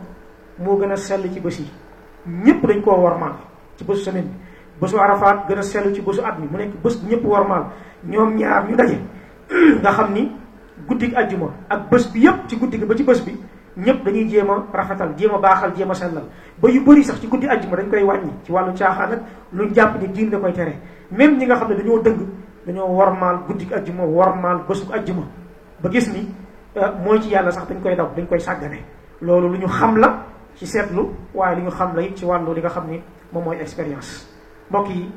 moo 0.60 0.78
gën 0.80 0.92
a 0.92 0.96
sell 0.96 1.24
ci 1.34 1.40
bés 1.40 1.60
yi 1.60 1.70
ñëpp 2.28 2.66
dañ 2.66 2.82
koo 2.82 3.02
warmaal 3.02 3.34
ci 3.78 3.84
bésu 3.84 4.02
semaine 4.04 4.28
bi 4.28 4.82
bésu 4.82 4.96
arafaat 4.98 5.48
gën 5.48 5.58
a 5.58 5.62
ci 5.64 6.02
bésu 6.02 6.22
at 6.24 6.38
mi. 6.40 6.48
Mu 6.52 6.58
nekk 6.58 6.74
bés 6.84 6.96
bu 6.98 7.08
ñëpp 7.10 7.24
warmaal 7.26 7.64
ñoom 8.08 8.36
ñaar 8.36 8.68
ñu 8.70 8.76
daje. 8.76 9.00
Nga 9.82 9.92
xam 9.92 10.14
ni 10.14 10.32
ajjuma 11.16 11.48
ak 11.70 11.90
bés 11.90 12.08
bi 12.12 12.20
yëpp 12.26 12.48
ci 12.48 12.56
guddi 12.58 12.78
gi 12.80 12.86
ba 12.86 12.96
ci 12.96 13.04
bés 13.04 13.22
bi 13.24 13.36
ñëpp 13.78 14.04
dañuy 14.04 14.30
jéem 14.30 14.50
a 14.50 14.64
rafetal 14.74 15.14
baaxal 15.42 15.74
jéem 15.76 15.94
sellal. 15.94 16.24
Ba 16.62 16.70
yu 16.70 16.82
bëri 16.84 17.04
sax 17.04 17.20
ci 17.20 17.28
guddi 17.28 17.48
ajjuma 17.48 17.76
dañ 17.78 17.90
koy 17.90 18.04
wàññi 18.04 18.32
ci 18.44 18.52
wàllu 18.52 18.74
caaxaan 18.78 19.12
ak 19.14 19.20
luñ 19.54 19.74
jàpp 19.74 20.02
ni 20.02 20.08
diin 20.08 20.30
da 20.30 20.38
koy 20.40 20.54
tere. 20.54 20.76
Même 21.12 21.38
ñi 21.38 21.46
nga 21.46 21.56
xam 21.56 21.70
ne 21.70 21.76
dañoo 21.76 22.00
dëgg 22.02 22.20
dañoo 22.66 22.88
warmaal 22.96 23.40
guddig 23.48 23.74
ajjuma 23.74 24.04
warmaal 24.04 24.62
bésu 24.68 24.86
ajjuma 24.94 25.24
ba 25.82 25.90
gis 25.92 26.08
ni 26.14 26.28
mooy 27.04 27.22
ci 27.22 27.30
yàlla 27.30 27.52
sax 27.52 27.68
dañ 27.68 27.82
koy 27.82 27.96
daw 27.96 28.10
dañ 28.16 28.26
koy 28.28 28.40
sàggane. 28.40 28.80
Loolu 29.22 29.50
lu 29.50 29.58
ñu 29.60 29.68
xam 29.68 29.98
la 29.98 30.24
ci 30.56 30.66
seetlu 30.66 31.10
waaye 31.34 31.56
li 31.58 31.62
ñu 31.64 31.70
xam 31.72 31.96
la 31.96 32.02
it 32.02 32.16
ci 32.18 32.26
wàllu 32.26 32.54
li 32.54 32.62
nga 32.62 32.70
xam 32.70 32.88
moom 33.36 33.44
mooy 33.52 33.60
expérience 33.60 34.24
mbokk 34.72 34.88
yi 34.96 35.12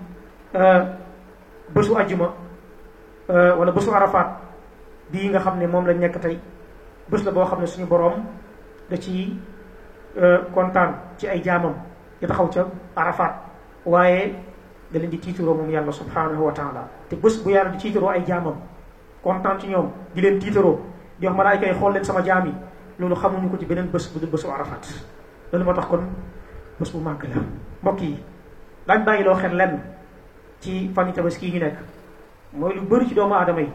bésu 1.74 1.94
ajjuma 1.96 2.28
wala 3.59 3.70
bésu 3.72 3.90
arafaat 3.94 4.28
bii 5.12 5.28
nga 5.31 5.38
xam 5.40 5.59
ne 5.59 5.66
moom 5.66 5.87
lañ 5.87 5.98
nekk 5.98 6.18
tey 6.20 6.38
bés 7.09 7.22
la 7.24 7.31
boo 7.31 7.44
xam 7.46 7.61
ne 7.61 7.66
suñu 7.66 7.87
boroom 7.87 8.24
da 8.90 8.96
ci 8.96 9.38
kontaan 10.54 10.94
ci 11.16 11.28
ay 11.28 11.40
jaamam 11.44 11.74
di 12.20 12.26
taxaw 12.26 12.48
ca 12.50 12.66
arafaat 12.96 13.35
waaye 13.87 14.35
da 14.90 14.98
leen 14.98 15.11
di 15.11 15.18
tiitaroo 15.18 15.54
moom 15.54 15.70
yàlla 15.70 15.92
subhanahu 15.92 16.44
wa 16.46 16.52
taala. 16.52 16.88
Te 17.09 17.16
bés 17.16 17.37
bu 17.44 17.50
yàlla 17.50 17.70
di 17.70 17.78
tiitaroo 17.78 18.09
ay 18.09 18.24
jaamam 18.26 18.57
kontaan 19.22 19.61
ci 19.61 19.66
ñoom 19.68 19.90
di 20.14 20.20
leen 20.20 20.38
tiitaroo 20.38 20.81
di 21.20 21.26
wax 21.26 21.37
malaayka 21.37 21.66
yi 21.66 21.74
xool 21.74 21.92
leen 21.92 22.04
sama 22.04 22.22
jaam 22.24 22.46
yi 22.46 22.54
loolu 22.98 23.14
xamuñu 23.14 23.50
ko 23.50 23.57
ci 23.59 23.66
beneen 23.66 23.87
bés 23.92 24.11
bu 24.12 24.18
dul 24.20 24.31
bésu 24.31 24.46
arafaat 24.50 24.85
kon 25.88 26.02
bés 26.81 26.90
bu 26.92 27.00
la 27.04 27.67
mbokk 27.82 28.00
yi 28.00 28.22
daañ 28.86 29.04
bàyyi 29.04 29.24
loo 29.24 29.34
xel 29.34 29.56
lenn 29.56 29.80
ci 30.60 30.90
fan 30.94 31.06
yi 31.06 31.12
tabaski 31.12 31.46
yi 31.46 31.52
ñu 31.52 31.64
nekk. 31.64 31.76
Mooy 32.52 32.74
lu 32.74 32.80
bëri 32.82 33.06
ci 33.08 33.14
doomu 33.14 33.34
aadama 33.34 33.60
yi. 33.60 33.70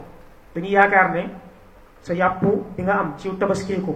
Dañuy 0.56 0.72
yaakaar 0.72 1.12
ne 1.12 1.30
sa 2.02 2.14
yàpp 2.14 2.42
bi 2.78 2.84
nga 2.84 2.94
am 3.00 3.14
ci 3.18 3.30
tabaskeeku 3.40 3.96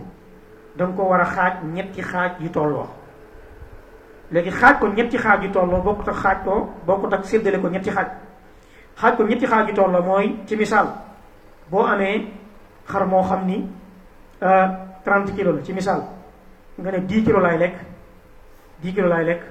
da 0.75 0.85
nga 0.85 0.93
ko 0.95 1.03
war 1.09 1.21
a 1.21 1.25
xaaj 1.25 1.53
ñetti 1.73 2.01
xaaj 2.01 2.31
yu 2.39 2.49
tolloo. 2.49 2.87
Léegi 4.31 4.51
xaaj 4.51 4.79
ko 4.79 4.87
ñetti 4.87 5.17
xaaj 5.17 5.43
yu 5.43 5.51
tolloo 5.51 5.81
bokkut 5.81 6.07
ak 6.07 6.15
xaaj 6.15 6.37
ko 6.45 6.69
bokkut 6.85 7.13
ak 7.13 7.25
séddale 7.25 7.59
ko 7.59 7.67
ñetti 7.69 7.89
xaaj. 7.89 8.07
Xaaj 8.97 9.15
ko 9.17 9.23
ñetti 9.23 9.45
xaaj 9.45 9.67
yu 9.69 9.73
tolloo 9.73 10.01
mooy 10.03 10.35
ci 10.45 10.55
misaal 10.55 10.87
boo 11.69 11.83
amee 11.85 12.31
xar 12.87 13.05
moo 13.07 13.23
xam 13.23 13.45
ni 13.45 13.67
30 14.39 15.35
kilos 15.35 15.55
la 15.55 15.61
ci 15.63 15.73
misaal 15.73 16.01
nga 16.77 16.91
ne 16.91 16.99
10 16.99 17.23
kilos 17.25 17.41
laay 17.41 17.57
lekk 17.57 17.75
10 18.83 18.93
kilos 18.93 19.09
laay 19.09 19.25
lekk 19.25 19.41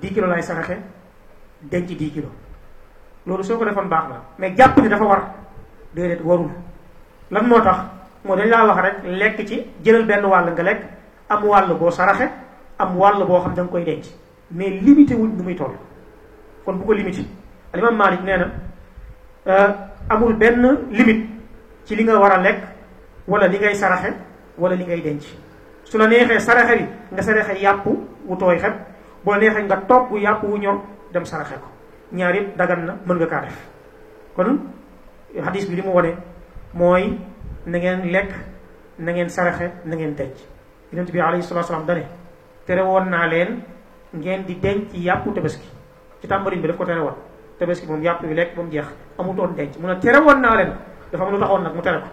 10 0.00 0.14
kilos 0.14 0.28
laay 0.28 0.42
saraxe 0.42 0.76
denc 1.62 1.88
10 1.88 2.10
kilos. 2.12 2.30
Loolu 3.26 3.44
soo 3.44 3.58
ko 3.58 3.64
defoon 3.64 3.88
baax 3.88 4.08
na. 4.08 4.22
Mais 4.38 4.54
jàpp 4.56 4.76
ni 4.78 4.88
dafa 4.88 5.04
war. 5.04 5.22
Déedéet 5.94 6.20
warul 6.24 6.50
lan 7.30 7.46
moo 7.46 7.60
tax? 7.60 7.76
Moo 8.24 8.36
dañ 8.36 8.48
laa 8.48 8.66
wax 8.66 8.78
rek 8.82 8.94
lekk 9.04 9.46
ci 9.48 9.66
jëlal 9.84 10.04
benn 10.06 10.24
wàll 10.24 10.52
nga 10.52 10.62
lekk 10.62 10.80
am 11.28 11.44
wàll 11.44 11.74
boo 11.78 11.90
saraxe 11.90 12.28
am 12.78 12.96
wàll 12.96 13.24
boo 13.26 13.40
xam 13.40 13.54
da 13.54 13.62
nga 13.62 13.70
koy 13.70 13.84
denc. 13.84 14.04
Mais 14.50 14.70
limité 14.80 15.14
wuñ 15.14 15.36
nu 15.36 15.42
muy 15.42 15.54
toll. 15.56 15.74
Kon 16.64 16.74
bu 16.76 16.84
ko 16.84 16.92
limité. 16.92 17.24
Alimam 17.72 17.96
Malik 17.96 18.20
nee 18.22 18.36
na 19.46 19.76
amul 20.08 20.34
benn 20.34 20.78
limite 20.90 21.26
ci 21.84 21.96
li 21.96 22.04
nga 22.04 22.18
war 22.18 22.32
a 22.32 22.38
lekk 22.38 22.58
wala 23.28 23.46
li 23.46 23.58
ngay 23.58 23.74
saraxe 23.74 24.12
wala 24.58 24.74
li 24.74 24.84
ngay 24.84 25.00
denc. 25.00 25.22
Su 25.84 25.98
la 25.98 26.06
neexee 26.06 26.40
saraxe 26.40 26.76
bi 26.76 26.86
nga 27.12 27.22
saraxe 27.22 27.58
yàpp 27.60 27.86
wu 28.26 28.36
tooy 28.36 28.58
xeb 28.58 28.72
la 29.30 29.38
neexee 29.38 29.62
nga 29.64 29.76
togg 29.76 30.12
yàpp 30.18 30.42
wu 30.44 30.56
ñor 30.58 30.80
dem 31.12 31.24
saraxe 31.24 31.54
ko. 31.60 31.68
Ñaar 32.12 32.34
yëpp 32.34 32.56
dagan 32.56 32.84
na 32.86 32.96
mën 33.06 33.14
nga 33.16 33.26
kaa 33.26 33.40
def. 33.40 33.56
Kon 34.36 34.58
hadis 35.44 35.66
bi 35.68 35.76
li 35.76 35.82
mu 35.82 35.92
wone 35.92 36.16
mooy 36.74 37.18
na 37.66 37.78
ngeen 37.78 38.10
lekk 38.12 38.30
na 38.98 39.12
ngeen 39.12 39.28
saraxe 39.28 39.70
na 39.84 39.94
ngeen 39.96 40.14
denc. 40.14 40.34
Yonent 40.92 41.10
bi 41.12 41.20
alayhi 41.20 41.42
salatu 41.42 41.66
salaam 41.68 41.86
dane 41.86 42.04
tere 42.66 42.82
woon 42.82 43.08
naa 43.10 43.26
leen 43.26 43.62
ngeen 44.14 44.44
di 44.46 44.54
denc 44.60 44.92
yàppu 44.94 45.32
tabaski. 45.32 45.68
Ci 46.20 46.26
tàmbarin 46.28 46.60
bi 46.60 46.68
daf 46.68 46.76
ko 46.76 46.84
tere 46.84 47.00
woon. 47.00 47.14
Tabaski 47.58 47.86
moom 47.86 48.02
yàpp 48.02 48.22
bi 48.22 48.34
lekk 48.34 48.56
ba 48.56 48.62
mu 48.62 48.70
jeex 48.70 48.86
amutoon 49.18 49.54
denc. 49.56 49.76
Mu 49.78 49.86
ne 49.88 49.98
tere 50.00 50.18
woon 50.20 50.40
naa 50.40 50.56
leen. 50.56 50.72
Dafa 51.12 51.24
am 51.24 51.32
lu 51.32 51.38
taxoon 51.38 51.62
nag 51.62 51.74
mu 51.74 51.80
tere 51.82 52.00
ko. 52.00 52.08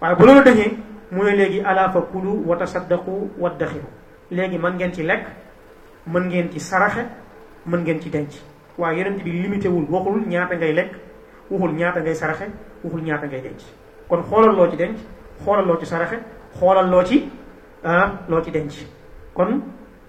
Waaye 0.00 0.14
bu 0.16 0.24
loolu 0.26 0.42
dañee 0.44 0.76
mu 1.10 1.22
ne 1.24 1.36
léegi 1.36 1.60
ala 1.64 1.90
fa 1.92 2.00
kulu 2.00 2.44
wa 2.46 2.56
tasaddaqu 2.56 3.30
waddaxiru 3.38 3.86
léegi 4.30 4.58
mën 4.58 4.74
ngeen 4.74 4.92
ci 4.92 5.02
lekk 5.02 5.26
mën 6.06 6.20
ngeen 6.28 6.50
ci 6.52 6.60
saraxe 6.60 7.04
mën 7.66 7.78
ngeen 7.82 8.00
ci 8.00 8.10
denc. 8.10 8.30
Waaye 8.78 8.98
yonent 8.98 9.22
bi 9.22 9.30
limité 9.32 9.68
wul 9.68 9.86
waxul 9.90 10.22
ñaata 10.26 10.56
ngay 10.56 10.72
lekk 10.72 10.92
waxul 11.50 11.72
ñaata 11.72 12.00
ngay 12.00 12.14
saraxe 12.14 12.44
waxul 12.84 13.02
ñaata 13.02 13.26
ngay 13.26 13.40
denc. 13.42 13.60
Kon 14.08 14.22
xoolal 14.22 14.54
loo 14.56 14.70
ci 14.70 14.76
denc 14.76 14.96
xoolal 15.44 15.66
loo 15.66 15.78
ci 15.78 15.86
saraxe 15.86 16.16
xoolal 16.58 16.88
loo 16.90 17.04
ci 17.04 17.30
ah 17.84 18.12
loo 18.28 18.42
ci 18.42 18.50
denc. 18.50 18.72
Kon 19.34 19.60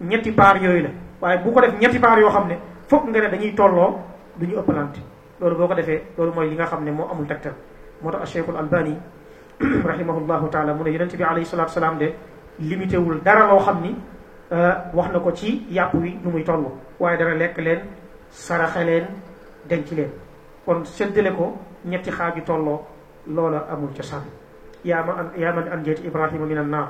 ñetti 0.01 0.31
paar 0.31 0.57
yooyu 0.61 0.83
la. 0.83 0.89
Waaye 1.21 1.39
bu 1.43 1.51
ko 1.51 1.61
def 1.61 1.79
ñetti 1.79 1.99
paar 1.99 2.19
yoo 2.19 2.29
xam 2.29 2.47
ne 2.47 2.57
fokk 2.87 3.07
nga 3.09 3.27
dañuy 3.29 3.53
tolloo 3.55 3.99
du 4.37 4.45
ñu 4.47 4.57
ëppalante. 4.59 4.99
Loolu 5.39 5.55
boo 5.55 5.67
ko 5.67 5.73
defee 5.73 6.01
loolu 6.17 6.33
mooy 6.33 6.49
li 6.49 6.55
nga 6.55 6.65
xam 6.65 6.83
ne 6.83 6.91
moo 6.91 7.07
amul 7.11 7.25
tegtal. 7.27 7.53
Moo 8.01 8.11
tax 8.11 8.29
Cheikhul 8.31 8.55
Albani 8.57 8.95
rahimahullahu 9.85 10.49
taala 10.49 10.73
mu 10.73 10.83
ne 10.83 10.91
yonent 10.91 11.15
bi 11.17 11.23
alayhi 11.23 11.45
salatu 11.45 11.71
salaam 11.73 11.97
de 11.97 12.13
limité 12.59 12.97
wul 12.97 13.21
dara 13.23 13.47
loo 13.47 13.59
xam 13.59 13.81
ni 13.81 13.95
wax 14.93 15.11
na 15.13 15.19
ko 15.19 15.31
ci 15.31 15.65
yàpp 15.69 15.93
wi 15.93 16.17
nu 16.23 16.29
muy 16.31 16.43
toll 16.43 16.65
waaye 16.99 17.17
dara 17.17 17.35
lekk 17.35 17.57
leen 17.57 17.79
saraxe 18.29 18.83
leen 18.85 19.05
denc 19.69 19.91
leen 19.91 20.09
kon 20.65 20.85
séddale 20.85 21.31
ko 21.35 21.57
ñetti 21.85 22.11
xaaju 22.11 22.41
tolloo 22.45 22.81
loola 23.27 23.67
amul 23.71 23.89
ca 23.95 24.03
sànn 24.03 24.25
yaa 24.83 25.03
ma 25.03 25.13
an 25.13 25.27
yaa 25.37 25.53
man 25.53 25.67
an 25.67 25.83
jeet 25.83 25.99
ibrahima 26.05 26.45
min 26.45 26.57
an 26.57 26.69
naar 26.69 26.87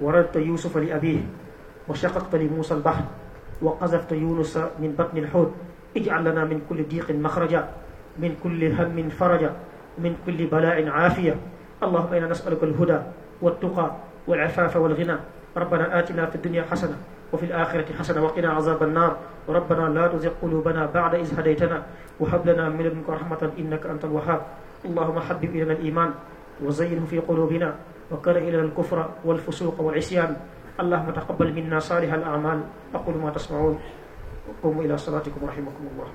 وردت 0.00 0.36
يوسف 0.36 0.76
لأبيه 0.76 1.20
وشققت 1.88 2.34
لموسى 2.34 2.74
البحر 2.74 3.04
وقذفت 3.62 4.12
يونس 4.12 4.56
من 4.80 4.94
بطن 4.98 5.18
الحوت 5.18 5.50
اجعل 5.96 6.24
lana 6.24 6.44
min 6.48 6.60
kulli 6.64 6.82
ضيق 6.88 7.10
مخرجا 7.10 7.68
من 8.18 8.36
كل 8.42 8.64
هم 8.72 9.08
فرجا 9.08 9.50
من 9.98 10.16
كل 10.26 10.46
بلاء 10.46 10.88
عافية 10.88 11.34
اللهم 11.82 12.12
إنا 12.14 12.28
نسألك 12.30 12.62
الهدى 12.62 12.98
والتقى 13.42 13.86
والعفاف 14.26 14.76
والغنى 14.76 15.16
ربنا 15.56 15.98
آتنا 15.98 16.26
في 16.26 16.36
الدنيا 16.36 16.62
حسنة 16.70 16.96
وفي 17.32 17.46
الآخرة 17.46 17.86
حسنة 17.98 18.22
وقنا 18.22 18.48
عذاب 18.48 18.82
النار. 18.82 19.16
ربنا 19.48 19.84
لا 19.88 20.06
تزغ 20.08 20.30
قلوبنا 20.42 20.86
بعد 20.86 21.14
إذ 21.14 21.40
هديتنا 21.40 21.82
وهب 22.20 22.48
لنا 22.48 22.68
من 22.68 22.82
لدنك 22.86 23.08
رحمة 23.08 23.50
إنك 23.58 23.86
أنت 23.86 24.04
الوهاب. 24.04 24.40
اللهم 24.84 25.18
حبب 25.20 25.44
إلينا 25.44 25.72
الإيمان 25.72 26.10
وزينه 26.62 27.04
في 27.06 27.18
قلوبنا 27.18 27.74
وكره 28.10 28.38
إلينا 28.38 28.62
الكفر 28.62 28.98
والفسوق 29.24 29.80
والعصيان. 29.80 30.36
اللهم 30.80 31.10
تقبل 31.10 31.52
منا 31.52 31.78
صالح 31.78 32.12
الأعمال. 32.12 32.60
أقول 32.94 33.14
ما 33.16 33.30
تسمعون. 33.30 33.78
قوموا 34.62 34.82
إلى 34.82 34.96
صلاتكم 34.98 35.40
رحمكم 35.46 35.84
الله. 35.94 36.08